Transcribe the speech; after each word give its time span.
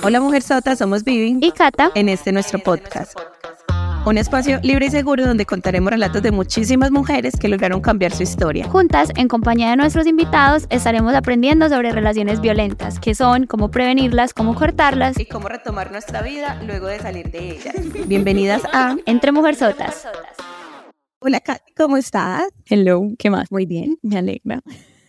Hola 0.00 0.20
Mujer 0.20 0.42
Sota, 0.42 0.74
somos 0.74 1.04
Vivi 1.04 1.38
y 1.40 1.52
Cata 1.52 1.92
en 1.94 2.08
este 2.08 2.32
nuestro 2.32 2.58
podcast. 2.58 3.16
Un 4.04 4.18
espacio 4.18 4.58
libre 4.62 4.86
y 4.86 4.90
seguro 4.90 5.24
donde 5.24 5.46
contaremos 5.46 5.92
relatos 5.92 6.22
de 6.22 6.32
muchísimas 6.32 6.90
mujeres 6.90 7.34
que 7.38 7.46
lograron 7.48 7.80
cambiar 7.80 8.12
su 8.12 8.24
historia. 8.24 8.68
Juntas, 8.68 9.10
en 9.14 9.28
compañía 9.28 9.70
de 9.70 9.76
nuestros 9.76 10.06
invitados, 10.06 10.66
estaremos 10.70 11.14
aprendiendo 11.14 11.68
sobre 11.68 11.92
relaciones 11.92 12.40
violentas, 12.40 12.98
qué 12.98 13.14
son, 13.14 13.46
cómo 13.46 13.70
prevenirlas, 13.70 14.34
cómo 14.34 14.54
cortarlas 14.54 15.20
y 15.20 15.26
cómo 15.26 15.48
retomar 15.48 15.92
nuestra 15.92 16.22
vida 16.22 16.60
luego 16.66 16.86
de 16.86 16.98
salir 16.98 17.30
de 17.30 17.50
ellas. 17.50 17.74
Bienvenidas 18.08 18.62
a 18.72 18.96
Entre 19.06 19.30
Mujerzotas. 19.30 20.08
Hola 21.20 21.38
Katy, 21.38 21.72
¿cómo 21.76 21.96
estás? 21.96 22.48
Hello, 22.66 23.02
¿qué 23.18 23.30
más? 23.30 23.52
Muy 23.52 23.66
bien. 23.66 23.98
Me 24.02 24.18
alegra. 24.18 24.62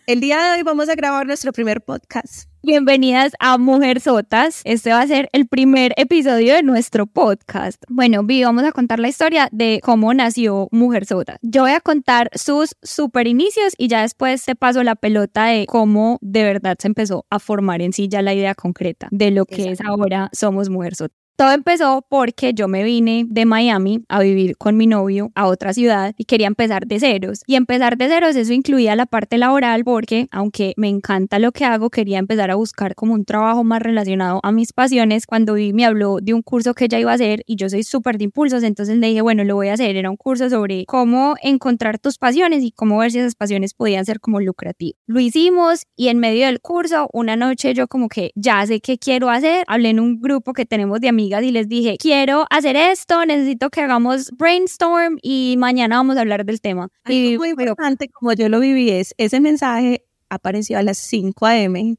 El 0.06 0.20
día 0.20 0.40
de 0.40 0.58
hoy 0.58 0.62
vamos 0.62 0.88
a 0.88 0.94
grabar 0.94 1.26
nuestro 1.26 1.52
primer 1.52 1.82
podcast. 1.82 2.53
Bienvenidas 2.66 3.34
a 3.40 3.58
Mujer 3.58 4.00
Sotas. 4.00 4.62
Este 4.64 4.88
va 4.88 5.02
a 5.02 5.06
ser 5.06 5.28
el 5.32 5.46
primer 5.46 5.92
episodio 5.98 6.54
de 6.54 6.62
nuestro 6.62 7.04
podcast. 7.04 7.84
Bueno, 7.90 8.24
Vi, 8.24 8.42
vamos 8.42 8.64
a 8.64 8.72
contar 8.72 9.00
la 9.00 9.08
historia 9.08 9.50
de 9.52 9.80
cómo 9.84 10.14
nació 10.14 10.68
Mujer 10.70 11.04
Sotas. 11.04 11.38
Yo 11.42 11.64
voy 11.64 11.72
a 11.72 11.80
contar 11.80 12.30
sus 12.32 12.74
super 12.82 13.26
inicios 13.26 13.74
y 13.76 13.88
ya 13.88 14.00
después 14.00 14.46
te 14.46 14.56
paso 14.56 14.82
la 14.82 14.94
pelota 14.94 15.44
de 15.44 15.66
cómo 15.66 16.18
de 16.22 16.42
verdad 16.42 16.78
se 16.78 16.88
empezó 16.88 17.26
a 17.28 17.38
formar 17.38 17.82
en 17.82 17.92
sí 17.92 18.08
ya 18.08 18.22
la 18.22 18.32
idea 18.32 18.54
concreta 18.54 19.08
de 19.10 19.30
lo 19.30 19.44
que 19.44 19.72
es 19.72 19.80
ahora 19.82 20.30
Somos 20.32 20.70
Mujer 20.70 20.94
Sotas. 20.94 21.23
Todo 21.36 21.50
empezó 21.50 22.06
porque 22.08 22.54
yo 22.54 22.68
me 22.68 22.84
vine 22.84 23.26
de 23.28 23.44
Miami 23.44 24.04
a 24.08 24.20
vivir 24.20 24.56
con 24.56 24.76
mi 24.76 24.86
novio 24.86 25.32
a 25.34 25.48
otra 25.48 25.74
ciudad 25.74 26.14
y 26.16 26.26
quería 26.26 26.46
empezar 26.46 26.86
de 26.86 27.00
ceros. 27.00 27.42
Y 27.48 27.56
empezar 27.56 27.96
de 27.96 28.06
ceros, 28.06 28.36
eso 28.36 28.52
incluía 28.52 28.94
la 28.94 29.06
parte 29.06 29.36
laboral 29.36 29.82
porque, 29.82 30.28
aunque 30.30 30.74
me 30.76 30.88
encanta 30.88 31.40
lo 31.40 31.50
que 31.50 31.64
hago, 31.64 31.90
quería 31.90 32.20
empezar 32.20 32.52
a 32.52 32.54
buscar 32.54 32.94
como 32.94 33.14
un 33.14 33.24
trabajo 33.24 33.64
más 33.64 33.82
relacionado 33.82 34.38
a 34.44 34.52
mis 34.52 34.72
pasiones. 34.72 35.26
Cuando 35.26 35.54
vi 35.54 35.72
me 35.72 35.84
habló 35.84 36.18
de 36.22 36.34
un 36.34 36.42
curso 36.42 36.72
que 36.72 36.84
ella 36.84 37.00
iba 37.00 37.10
a 37.10 37.14
hacer 37.14 37.42
y 37.46 37.56
yo 37.56 37.68
soy 37.68 37.82
súper 37.82 38.16
de 38.16 38.24
impulsos, 38.24 38.62
entonces 38.62 38.96
le 38.98 39.08
dije, 39.08 39.20
bueno, 39.20 39.42
lo 39.42 39.56
voy 39.56 39.68
a 39.68 39.72
hacer. 39.72 39.96
Era 39.96 40.10
un 40.10 40.16
curso 40.16 40.48
sobre 40.48 40.84
cómo 40.86 41.34
encontrar 41.42 41.98
tus 41.98 42.16
pasiones 42.16 42.62
y 42.62 42.70
cómo 42.70 42.98
ver 42.98 43.10
si 43.10 43.18
esas 43.18 43.34
pasiones 43.34 43.74
podían 43.74 44.04
ser 44.04 44.20
como 44.20 44.40
lucrativas. 44.40 45.00
Lo 45.08 45.18
hicimos 45.18 45.82
y 45.96 46.08
en 46.08 46.20
medio 46.20 46.46
del 46.46 46.60
curso, 46.60 47.10
una 47.12 47.34
noche 47.34 47.74
yo 47.74 47.88
como 47.88 48.08
que 48.08 48.30
ya 48.36 48.64
sé 48.68 48.78
qué 48.78 48.98
quiero 48.98 49.30
hacer. 49.30 49.64
Hablé 49.66 49.88
en 49.88 49.98
un 49.98 50.20
grupo 50.20 50.52
que 50.52 50.64
tenemos 50.64 51.00
de 51.00 51.08
amigos 51.08 51.23
y 51.24 51.50
les 51.50 51.68
dije, 51.68 51.96
quiero 51.98 52.46
hacer 52.50 52.76
esto, 52.76 53.24
necesito 53.24 53.70
que 53.70 53.80
hagamos 53.80 54.30
brainstorm 54.32 55.18
y 55.22 55.56
mañana 55.58 55.96
vamos 55.96 56.16
a 56.16 56.20
hablar 56.20 56.44
del 56.44 56.60
tema. 56.60 56.88
y 57.08 57.38
muy 57.38 57.50
importante, 57.50 58.08
como 58.08 58.32
yo 58.32 58.48
lo 58.48 58.60
viví, 58.60 58.90
es 58.90 59.14
ese 59.18 59.40
mensaje 59.40 60.04
apareció 60.28 60.78
a 60.78 60.82
las 60.82 60.98
5 60.98 61.46
a.m. 61.46 61.96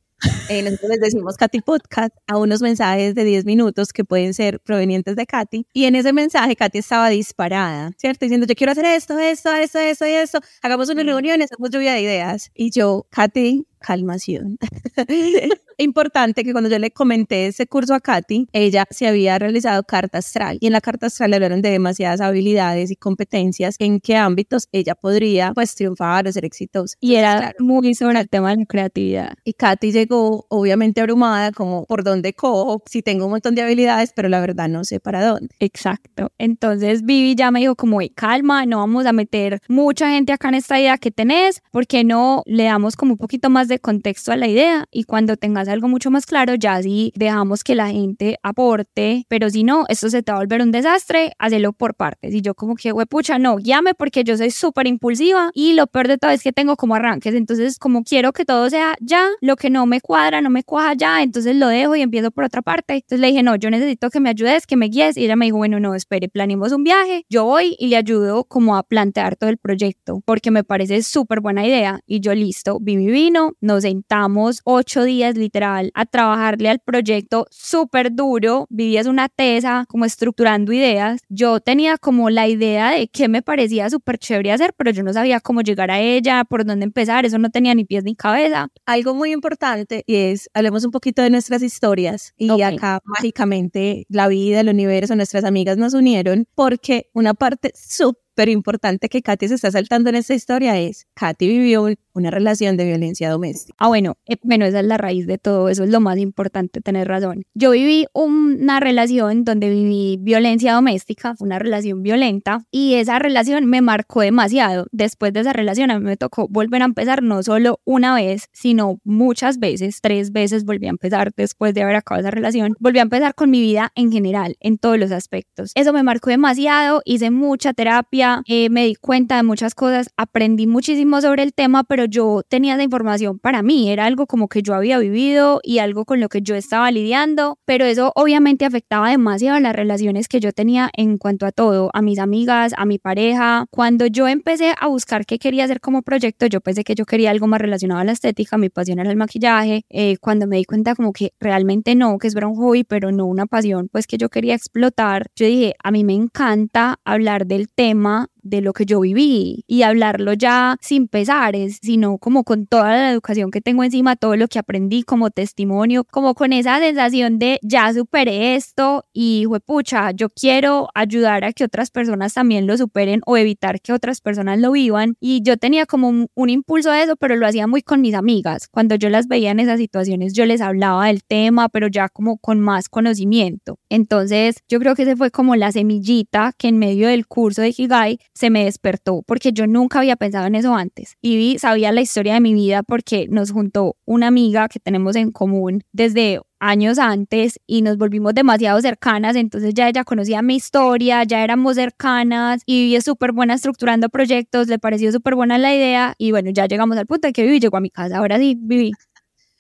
Eh, 0.50 0.62
nosotros 0.64 0.90
les 0.92 1.00
decimos 1.00 1.36
Katy 1.38 1.62
Podcast 1.62 2.16
a 2.28 2.38
unos 2.38 2.62
mensajes 2.62 3.16
de 3.16 3.24
10 3.24 3.46
minutos 3.46 3.92
que 3.92 4.06
pueden 4.06 4.34
ser 4.34 4.60
provenientes 4.60 5.16
de 5.16 5.26
Katy. 5.26 5.68
Y 5.74 5.86
en 5.86 5.96
ese 5.96 6.14
mensaje 6.14 6.56
Katy 6.56 6.80
estaba 6.80 7.10
disparada, 7.10 7.92
¿cierto? 7.98 8.26
Diciendo, 8.26 8.48
yo 8.48 8.56
quiero 8.56 8.72
hacer 8.72 8.86
esto, 8.86 9.20
esto, 9.20 9.54
esto, 9.54 9.80
esto 9.80 10.08
y 10.08 10.12
esto. 10.12 10.40
Hagamos 10.62 10.90
una 10.90 11.04
reunión, 11.04 11.42
hacemos 11.42 11.70
lluvia 11.70 11.94
de 11.94 12.02
ideas. 12.02 12.50
Y 12.56 12.72
yo, 12.72 13.06
Katy, 13.10 13.68
calmación. 13.80 14.58
Importante 15.78 16.44
que 16.44 16.52
cuando 16.52 16.70
yo 16.70 16.80
le 16.80 16.92
comenté 16.92 17.48
ese 17.48 17.68
curso 17.68 17.94
a 17.94 18.00
Katy, 18.00 18.48
ella 18.54 18.86
se 18.90 19.08
había 19.08 19.38
realizado 19.40 19.84
carta 19.84 20.20
astral 20.20 20.58
y 20.62 20.68
en 20.68 20.74
la 20.74 20.82
carta 20.82 21.08
astral 21.08 21.32
le 21.32 21.38
hablaron 21.38 21.62
de 21.62 21.70
demasiadas 21.70 22.22
habilidades 22.22 22.92
y 22.92 22.96
competencias 22.96 23.76
en 23.80 24.00
qué 24.00 24.16
ámbitos 24.16 24.68
ella 24.72 24.96
podría 24.96 25.54
pues 25.54 25.76
triunfar 25.76 26.28
o 26.28 26.32
ser 26.32 26.46
exitosa. 26.46 26.96
Y 27.02 27.16
era 27.16 27.54
muy 27.60 27.94
sobre 27.96 28.20
el 28.20 28.30
tema 28.30 28.52
de 28.52 28.58
la 28.58 28.66
creatividad. 28.66 29.34
Y 29.44 29.54
Katy 29.54 29.92
llegó 29.92 30.46
obviamente 30.50 31.02
abrumada 31.02 31.52
como 31.52 31.86
por 31.86 32.04
dónde 32.04 32.34
cojo, 32.34 32.84
si 32.86 33.02
tengo 33.02 33.26
un 33.26 33.32
montón 33.32 33.56
de 33.56 33.62
habilidades, 33.62 34.12
pero 34.16 34.30
la 34.30 34.40
verdad 34.40 34.70
no 34.70 34.84
sé 34.84 35.00
para 35.00 35.26
dónde. 35.26 35.50
Exacto. 35.60 36.32
Entonces 36.38 37.04
Vivi 37.04 37.36
ya 37.36 37.52
me 37.52 37.60
dijo 37.60 37.76
como, 37.76 38.00
calma, 38.16 38.66
no 38.66 38.78
vamos 38.78 39.06
a 39.06 39.14
meter 39.14 39.60
mucha 39.68 40.10
gente 40.10 40.34
acá 40.34 40.50
en 40.50 40.56
esta 40.56 40.80
idea 40.80 40.98
que 40.98 41.12
tenés, 41.12 41.62
porque 41.72 42.04
no 42.04 42.44
le 42.46 42.66
damos 42.66 42.96
como 42.96 43.14
un 43.14 43.18
poquito 43.18 43.50
más 43.50 43.68
de 43.68 43.80
contexto 43.80 44.32
a 44.32 44.36
la 44.36 44.48
idea 44.48 44.86
y 44.92 45.04
cuando 45.04 45.38
tengas 45.38 45.65
algo 45.68 45.88
mucho 45.88 46.12
más 46.12 46.26
claro, 46.26 46.56
ya 46.56 46.82
si 46.82 47.12
dejamos 47.16 47.64
que 47.64 47.76
la 47.76 47.90
gente 47.90 48.38
aporte, 48.44 49.26
pero 49.28 49.50
si 49.50 49.64
no, 49.64 49.86
esto 49.90 50.10
se 50.10 50.24
te 50.24 50.32
va 50.32 50.38
a 50.38 50.42
volver 50.42 50.62
un 50.62 50.72
desastre, 50.72 51.34
hazlo 51.40 51.74
por 51.74 51.96
partes. 51.96 52.34
Y 52.34 52.42
yo 52.42 52.54
como 52.54 52.76
que, 52.76 52.94
pucha, 53.10 53.40
no, 53.40 53.60
llame 53.60 53.94
porque 53.94 54.24
yo 54.24 54.38
soy 54.38 54.52
súper 54.52 54.88
impulsiva 54.88 55.52
y 55.54 55.74
lo 55.74 55.88
peor 55.88 56.08
de 56.08 56.18
todo 56.18 56.32
es 56.32 56.42
que 56.42 56.52
tengo 56.52 56.76
como 56.76 56.96
arranques, 56.96 57.34
entonces 57.34 57.78
como 57.80 58.04
quiero 58.04 58.34
que 58.34 58.46
todo 58.46 58.70
sea 58.70 58.96
ya, 59.02 59.28
lo 59.42 59.56
que 59.56 59.70
no 59.70 59.86
me 59.86 60.02
cuadra, 60.02 60.42
no 60.42 60.50
me 60.50 60.64
cuaja 60.64 60.94
ya, 60.94 61.22
entonces 61.22 61.56
lo 61.56 61.68
dejo 61.68 61.96
y 61.96 62.02
empiezo 62.02 62.32
por 62.32 62.44
otra 62.44 62.62
parte. 62.62 62.96
Entonces 62.96 63.20
le 63.20 63.28
dije, 63.28 63.44
no, 63.44 63.56
yo 63.56 63.70
necesito 63.70 64.10
que 64.10 64.20
me 64.20 64.30
ayudes, 64.30 64.68
que 64.68 64.76
me 64.76 64.88
guíes 64.88 65.18
y 65.18 65.26
ella 65.26 65.36
me 65.36 65.46
dijo, 65.46 65.58
bueno, 65.58 65.80
no, 65.80 65.96
espere, 65.96 66.30
planeemos 66.30 66.72
un 66.72 66.84
viaje, 66.84 67.26
yo 67.30 67.46
voy 67.46 67.76
y 67.80 67.88
le 67.88 67.98
ayudo 67.98 68.44
como 68.44 68.76
a 68.78 68.84
plantear 68.84 69.36
todo 69.36 69.50
el 69.50 69.58
proyecto 69.58 70.22
porque 70.26 70.52
me 70.52 70.64
parece 70.64 71.04
súper 71.04 71.40
buena 71.42 71.66
idea 71.66 72.00
y 72.06 72.20
yo 72.20 72.34
listo, 72.34 72.80
vi 72.80 72.98
mi 72.98 73.08
vino, 73.08 73.54
nos 73.62 73.84
sentamos 73.84 74.62
ocho 74.64 75.04
días 75.04 75.36
literal 75.56 75.92
a 75.94 76.06
trabajarle 76.06 76.70
al 76.70 76.80
proyecto 76.80 77.48
súper 77.50 78.14
duro, 78.14 78.68
vivías 78.70 79.08
una 79.08 79.30
tesa 79.30 79.86
como 79.88 80.06
estructurando 80.06 80.74
ideas. 80.74 81.22
Yo 81.30 81.60
tenía 81.60 81.98
como 81.98 82.30
la 82.30 82.48
idea 82.48 82.92
de 82.92 83.08
qué 83.08 83.28
me 83.28 83.42
parecía 83.42 83.90
súper 83.90 84.18
chévere 84.18 84.52
hacer, 84.52 84.74
pero 84.78 84.92
yo 84.92 85.04
no 85.04 85.14
sabía 85.14 85.40
cómo 85.40 85.62
llegar 85.62 85.92
a 85.92 86.00
ella, 86.00 86.44
por 86.44 86.66
dónde 86.66 86.84
empezar, 86.84 87.26
eso 87.26 87.38
no 87.38 87.50
tenía 87.50 87.74
ni 87.74 87.86
pies 87.86 88.04
ni 88.04 88.16
cabeza. 88.16 88.68
Algo 88.86 89.14
muy 89.14 89.32
importante 89.32 90.04
y 90.06 90.16
es, 90.16 90.50
hablemos 90.54 90.84
un 90.86 90.92
poquito 90.92 91.22
de 91.22 91.30
nuestras 91.30 91.62
historias 91.64 92.34
y 92.38 92.62
acá 92.62 93.00
mágicamente 93.06 94.06
la 94.10 94.28
vida, 94.28 94.60
el 94.60 94.70
universo, 94.70 95.16
nuestras 95.16 95.44
amigas 95.46 95.78
nos 95.78 95.94
unieron 95.94 96.48
porque 96.56 97.10
una 97.14 97.34
parte 97.34 97.72
súper 97.76 98.26
pero 98.36 98.52
importante 98.52 99.08
que 99.08 99.22
Katy 99.22 99.48
se 99.48 99.56
está 99.56 99.72
saltando 99.72 100.10
en 100.10 100.16
esta 100.16 100.34
historia 100.34 100.78
es, 100.78 101.08
Katy 101.14 101.48
vivió 101.48 101.88
una 102.16 102.32
relación 102.32 102.78
de 102.78 102.86
violencia 102.86 103.30
doméstica. 103.30 103.76
Ah, 103.78 103.88
bueno, 103.88 104.18
eh, 104.26 104.38
bueno, 104.42 104.66
esa 104.66 104.80
es 104.80 104.86
la 104.86 104.98
raíz 104.98 105.28
de 105.28 105.38
todo, 105.38 105.70
eso 105.70 105.84
es 105.84 105.90
lo 105.90 106.00
más 106.00 106.18
importante, 106.18 106.82
tener 106.82 107.08
razón. 107.08 107.44
Yo 107.54 107.72
viví 107.72 108.08
una 108.14 108.80
relación 108.80 109.44
donde 109.44 109.70
viví 109.70 110.18
violencia 110.20 110.74
doméstica, 110.74 111.36
una 111.40 111.60
relación 111.60 112.02
violenta, 112.02 112.64
y 112.72 112.96
esa 112.96 113.20
relación 113.20 113.66
me 113.66 113.82
marcó 113.82 114.22
demasiado. 114.22 114.88
Después 114.92 115.34
de 115.34 115.42
esa 115.42 115.54
relación 115.54 115.92
a 115.92 116.00
mí 116.00 116.06
me 116.06 116.18
tocó 116.18 116.48
volver 116.48 116.82
a 116.82 116.86
empezar 116.86 117.22
no 117.22 117.44
solo 117.44 117.80
una 117.84 118.16
vez, 118.16 118.48
sino 118.54 119.00
muchas 119.04 119.60
veces, 119.60 120.00
tres 120.02 120.32
veces 120.32 120.64
volví 120.64 120.88
a 120.88 120.92
empezar 120.92 121.34
después 121.36 121.74
de 121.74 121.84
haber 121.84 121.98
acabado 121.98 122.22
esa 122.22 122.32
relación, 122.32 122.76
volví 122.80 123.00
a 123.00 123.04
empezar 123.04 123.36
con 123.36 123.50
mi 123.50 123.60
vida 123.60 123.92
en 123.96 124.12
general, 124.12 124.56
en 124.62 124.78
todos 124.78 124.98
los 124.98 125.12
aspectos. 125.12 125.72
Eso 125.76 125.92
me 125.92 126.04
marcó 126.04 126.30
demasiado, 126.30 127.02
hice 127.04 127.30
mucha 127.30 127.74
terapia, 127.74 128.42
eh, 128.48 128.70
me 128.70 128.86
di 128.86 128.96
cuenta 128.96 129.36
de 129.36 129.44
muchas 129.44 129.76
cosas, 129.76 130.10
aprendí 130.16 130.66
muchísimo 130.66 131.20
sobre 131.22 131.44
el 131.44 131.54
tema, 131.54 131.84
pero 131.84 132.05
yo 132.06 132.42
tenía 132.48 132.74
esa 132.74 132.84
información 132.84 133.40
para 133.40 133.62
mí, 133.62 133.92
era 133.92 134.06
algo 134.06 134.28
como 134.28 134.48
que 134.48 134.62
yo 134.62 134.74
había 134.74 134.98
vivido 135.00 135.60
y 135.64 135.80
algo 135.80 136.06
con 136.06 136.20
lo 136.20 136.30
que 136.30 136.42
yo 136.42 136.56
estaba 136.56 136.92
lidiando, 136.92 137.58
pero 137.66 137.86
eso 137.86 138.12
obviamente 138.16 138.66
afectaba 138.66 139.10
demasiado 139.10 139.60
las 139.60 139.76
relaciones 139.76 140.28
que 140.28 140.40
yo 140.40 140.52
tenía 140.54 140.90
en 140.96 141.18
cuanto 141.18 141.46
a 141.46 141.52
todo, 141.52 141.90
a 141.94 142.02
mis 142.02 142.20
amigas, 142.20 142.74
a 142.78 142.86
mi 142.86 143.00
pareja. 143.00 143.66
Cuando 143.70 144.08
yo 144.08 144.28
empecé 144.28 144.74
a 144.80 144.88
buscar 144.88 145.26
qué 145.26 145.40
quería 145.40 145.66
hacer 145.66 145.82
como 145.82 146.02
proyecto, 146.02 146.46
yo 146.46 146.62
pensé 146.62 146.84
que 146.84 146.96
yo 146.96 147.06
quería 147.06 147.32
algo 147.32 147.48
más 147.48 147.62
relacionado 147.62 148.02
a 148.02 148.04
la 148.04 148.12
estética, 148.12 148.58
mi 148.58 148.70
pasión 148.70 149.00
era 149.00 149.10
el 149.10 149.18
maquillaje, 149.18 149.84
eh, 149.90 150.18
cuando 150.22 150.48
me 150.48 150.58
di 150.58 150.66
cuenta 150.66 150.96
como 150.96 151.12
que 151.12 151.34
realmente 151.40 151.96
no, 151.96 152.18
que 152.18 152.28
es 152.28 152.36
un 152.36 152.56
hobby, 152.56 152.84
pero 152.84 153.12
no 153.12 153.26
una 153.26 153.46
pasión, 153.46 153.90
pues 153.92 154.08
que 154.08 154.18
yo 154.18 154.30
quería 154.30 154.56
explotar, 154.56 155.28
yo 155.36 155.46
dije, 155.46 155.74
a 155.84 155.92
mí 155.92 156.04
me 156.04 156.14
encanta 156.14 157.00
hablar 157.04 157.48
del 157.48 157.70
tema 157.70 158.30
de 158.46 158.62
lo 158.62 158.72
que 158.72 158.86
yo 158.86 159.02
viví 159.02 159.66
y 159.68 159.82
hablarlo 159.82 160.34
ya 160.34 160.78
sin 160.80 161.08
pesares, 161.08 161.80
sino 161.82 162.18
como 162.18 162.44
con 162.44 162.68
toda 162.68 162.90
la 162.92 163.12
educación 163.12 163.52
que 163.52 163.60
tengo 163.60 163.84
encima, 163.84 164.16
todo 164.16 164.38
lo 164.38 164.48
que 164.48 164.60
aprendí 164.60 165.04
como 165.04 165.32
testimonio, 165.32 166.06
como 166.06 166.36
con 166.36 166.54
esa 166.54 166.80
sensación 166.80 167.40
de 167.40 167.60
ya 167.62 167.94
superé 167.94 168.56
esto 168.56 169.06
y 169.12 169.46
pucha, 169.66 170.12
yo 170.12 170.30
quiero 170.30 170.90
ayudar 170.94 171.44
a 171.44 171.54
que 171.54 171.64
otras 171.64 171.90
personas 171.92 172.34
también 172.34 172.68
lo 172.68 172.78
superen 172.78 173.22
o 173.26 173.38
evitar 173.38 173.82
que 173.82 173.94
otras 173.94 174.22
personas 174.22 174.60
lo 174.60 174.72
vivan. 174.72 175.16
Y 175.20 175.42
yo 175.42 175.58
tenía 175.58 175.86
como 175.86 176.10
un, 176.10 176.50
impulso 176.50 176.92
a 176.92 177.02
eso, 177.02 177.16
pero 177.16 177.36
lo 177.36 177.48
hacía 177.48 177.68
muy 177.68 177.82
con 177.82 178.02
mis 178.02 178.14
amigas. 178.14 178.68
Cuando 178.68 178.96
yo 178.96 179.10
las 179.10 179.28
veía 179.28 179.52
en 179.52 179.60
esas 179.60 179.80
situaciones, 179.80 180.34
yo 180.34 180.46
les 180.46 180.62
hablaba 180.62 181.08
del 181.08 181.24
tema, 181.24 181.70
pero 181.70 181.88
ya 181.88 182.08
como 182.10 182.38
con 182.38 182.60
más 182.60 182.88
conocimiento. 182.88 183.80
Entonces, 183.90 184.58
yo 184.70 184.80
creo 184.80 184.96
que 184.96 185.04
ese 185.04 185.16
fue 185.16 185.32
como 185.32 185.56
la 185.56 185.72
semillita 185.72 186.54
que 186.58 186.68
en 186.68 186.78
medio 186.78 187.08
del 187.08 187.28
curso 187.28 187.62
de 187.62 187.74
Higai 187.76 188.20
se 188.36 188.50
me 188.50 188.66
despertó 188.66 189.24
porque 189.26 189.54
yo 189.54 189.66
nunca 189.66 190.00
había 190.00 190.18
pensado 190.18 190.46
en 190.46 190.56
eso 190.56 190.76
antes. 190.76 191.16
Y 191.22 191.58
sabía 191.58 191.92
la 191.92 192.02
historia 192.02 192.36
de 192.36 192.42
mi 192.42 192.54
vida 192.54 192.84
porque 192.84 193.28
nos 193.30 193.52
juntó 193.52 193.96
una 194.06 194.28
amiga 194.28 194.68
que 194.68 194.80
tenemos 194.80 195.16
en 195.16 195.32
común 195.32 195.84
desde 195.94 196.42
años 196.60 197.00
antes 197.00 197.60
y 197.66 197.82
nos 197.82 197.98
volvimos 197.98 198.34
demasiado 198.34 198.82
cercanas, 198.82 199.36
entonces 199.36 199.74
ya 199.74 199.88
ella 199.88 200.04
conocía 200.04 200.42
mi 200.42 200.56
historia, 200.56 201.24
ya 201.24 201.44
éramos 201.44 201.76
cercanas 201.76 202.62
y 202.66 202.84
Vivi 202.84 202.96
es 202.96 203.06
súper 203.06 203.32
buena 203.32 203.54
estructurando 203.54 204.10
proyectos, 204.10 204.68
le 204.68 204.80
pareció 204.80 205.12
súper 205.12 205.36
buena 205.36 205.58
la 205.58 205.74
idea 205.74 206.16
y 206.18 206.32
bueno, 206.32 206.50
ya 206.52 206.66
llegamos 206.66 206.98
al 206.98 207.06
punto 207.06 207.28
de 207.28 207.34
que 207.34 207.44
Vivi 207.44 207.60
llegó 207.60 207.78
a 207.78 207.82
mi 207.82 207.90
casa, 207.90 208.18
ahora 208.18 208.38
sí, 208.38 208.58
Vivi, 208.60 208.92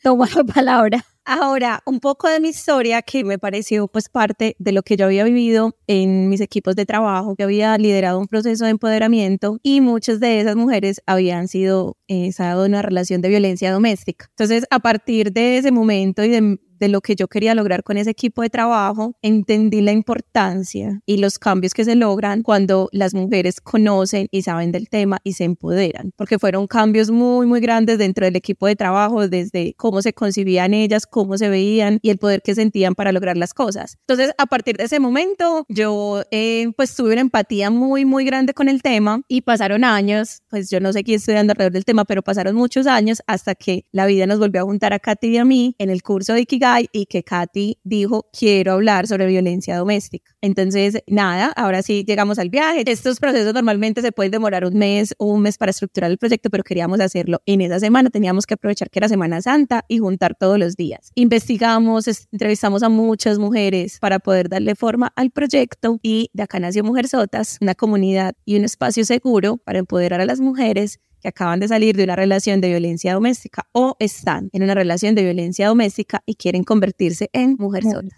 toma 0.04 0.28
la 0.36 0.44
palabra. 0.44 1.06
Ahora, 1.28 1.82
un 1.88 2.00
poco 2.00 2.30
de 2.30 2.40
mi 2.40 2.50
historia 2.50 3.02
que 3.02 3.24
me 3.24 3.40
pareció 3.40 3.88
pues 3.88 4.10
parte 4.10 4.56
de 4.60 4.72
lo 4.72 4.84
que 4.84 4.96
yo 4.96 5.06
había 5.06 5.24
vivido 5.24 5.76
en 5.88 6.30
mis 6.30 6.40
equipos 6.40 6.76
de 6.76 6.86
trabajo, 6.86 7.36
que 7.36 7.42
había 7.42 7.76
liderado 7.80 8.20
un 8.20 8.28
proceso 8.28 8.66
de 8.66 8.72
empoderamiento 8.72 9.58
y 9.64 9.82
muchas 9.82 10.20
de 10.20 10.40
esas 10.40 10.56
mujeres 10.56 11.02
habían 11.08 11.48
sido 11.48 11.98
eh, 12.08 12.30
en 12.38 12.58
una 12.58 12.84
relación 12.84 13.22
de 13.22 13.30
violencia 13.30 13.72
doméstica. 13.72 14.28
Entonces, 14.30 14.66
a 14.70 14.78
partir 14.80 15.32
de 15.34 15.58
ese 15.58 15.72
momento 15.72 16.24
y 16.24 16.30
de 16.30 16.60
de 16.80 16.88
lo 16.88 17.02
que 17.02 17.16
yo 17.16 17.28
quería 17.28 17.56
lograr 17.56 17.84
con 17.84 17.98
ese 17.98 18.12
equipo 18.12 18.42
de 18.42 18.50
trabajo, 18.50 19.16
entendí 19.22 19.82
la 19.82 19.92
importancia 19.92 21.02
y 21.06 21.18
los 21.18 21.40
cambios 21.40 21.74
que 21.74 21.86
se 21.86 21.96
logran 21.96 22.42
cuando 22.42 22.90
las 22.92 23.14
mujeres 23.14 23.62
conocen 23.62 24.28
y 24.32 24.42
saben 24.42 24.72
del 24.72 24.90
tema 24.90 25.20
y 25.24 25.34
se 25.34 25.44
empoderan, 25.44 26.12
porque 26.16 26.40
fueron 26.40 26.68
cambios 26.68 27.12
muy, 27.12 27.48
muy 27.48 27.60
grandes 27.60 27.98
dentro 27.98 28.26
del 28.26 28.36
equipo 28.36 28.68
de 28.68 28.76
trabajo, 28.76 29.28
desde 29.28 29.74
cómo 29.78 30.02
se 30.02 30.14
concibían 30.14 30.74
ellas, 30.74 31.06
cómo 31.06 31.38
se 31.38 31.50
veían 31.50 32.00
y 32.02 32.10
el 32.10 32.18
poder 32.18 32.42
que 32.42 32.56
sentían 32.56 32.96
para 32.96 33.12
lograr 33.12 33.38
las 33.38 33.54
cosas. 33.54 33.98
Entonces, 34.02 34.34
a 34.38 34.46
partir 34.46 34.78
de 34.78 34.86
ese 34.86 35.00
momento, 35.00 35.66
yo 35.70 36.24
eh, 36.32 36.72
pues 36.76 36.96
tuve 36.96 37.14
una 37.14 37.22
empatía 37.22 37.70
muy, 37.70 38.06
muy 38.06 38.26
grande 38.26 38.54
con 38.54 38.70
el 38.70 38.82
tema 38.82 39.22
y 39.28 39.42
pasaron 39.42 39.84
años, 39.84 40.42
pues 40.50 40.70
yo 40.70 40.80
no 40.80 40.94
sé 40.94 41.04
quién 41.04 41.18
estudiando 41.18 41.52
alrededor 41.52 41.74
del 41.74 41.86
tema, 41.86 42.06
pero 42.06 42.22
pasaron 42.22 42.56
muchos 42.56 42.88
años 42.88 43.22
hasta 43.28 43.56
que 43.56 43.86
la 43.92 44.06
vida 44.06 44.28
nos 44.28 44.40
volvió 44.40 44.62
a 44.62 44.66
juntar 44.66 44.94
a 44.94 45.00
Katy 45.00 45.28
y 45.28 45.38
a 45.38 45.46
mí 45.46 45.76
en 45.80 45.90
el 45.90 46.04
curso 46.04 46.34
de 46.34 46.42
Ikigai 46.42 46.75
y 46.92 47.06
que 47.06 47.24
Katy 47.24 47.80
dijo, 47.84 48.28
quiero 48.38 48.74
hablar 48.74 49.08
sobre 49.08 49.26
violencia 49.28 49.78
doméstica. 49.78 50.36
Entonces, 50.42 51.02
nada, 51.08 51.52
ahora 51.56 51.82
sí 51.82 52.04
llegamos 52.06 52.40
al 52.40 52.50
viaje. 52.50 52.84
Estos 52.86 53.20
procesos 53.20 53.54
normalmente 53.54 54.02
se 54.02 54.12
pueden 54.12 54.32
demorar 54.32 54.66
un 54.66 54.76
mes 54.76 55.14
o 55.18 55.26
un 55.26 55.42
mes 55.42 55.58
para 55.58 55.72
estructurar 55.72 56.12
el 56.12 56.18
proyecto, 56.18 56.50
pero 56.50 56.64
queríamos 56.64 57.00
hacerlo 57.00 57.42
en 57.46 57.62
esa 57.62 57.80
semana. 57.80 58.10
Teníamos 58.10 58.46
que 58.46 58.56
aprovechar 58.56 58.90
que 58.90 59.00
era 59.00 59.10
Semana 59.10 59.42
Santa 59.42 59.86
y 59.88 60.00
juntar 60.00 60.36
todos 60.36 60.60
los 60.60 60.76
días. 60.76 61.12
Investigamos, 61.16 62.08
entrevistamos 62.32 62.84
a 62.84 62.90
muchas 62.90 63.40
mujeres 63.40 64.00
para 64.00 64.20
poder 64.20 64.50
darle 64.50 64.76
forma 64.76 65.12
al 65.16 65.32
proyecto 65.32 66.00
y 66.02 66.30
de 66.34 66.44
acá 66.44 66.60
nació 66.60 66.84
Mujer 66.84 67.08
Sotas, 67.08 67.58
una 67.62 67.76
comunidad 67.76 68.36
y 68.46 68.58
un 68.58 68.66
espacio 68.66 69.06
seguro 69.06 69.58
para 69.58 69.80
empoderar 69.80 70.22
a 70.22 70.26
las 70.26 70.40
mujeres 70.40 71.00
que 71.26 71.30
acaban 71.30 71.60
de 71.60 71.68
salir 71.68 71.96
de 71.96 72.04
una 72.04 72.16
relación 72.16 72.62
de 72.62 72.68
violencia 72.68 73.16
doméstica 73.16 73.68
o 73.72 73.96
están 73.98 74.52
en 74.54 74.62
una 74.62 74.76
relación 74.76 75.16
de 75.16 75.24
violencia 75.24 75.68
doméstica 75.68 76.22
y 76.28 76.36
quieren 76.36 76.64
convertirse 76.64 77.32
en 77.34 77.56
mujeres 77.58 77.92
solas. 77.92 78.14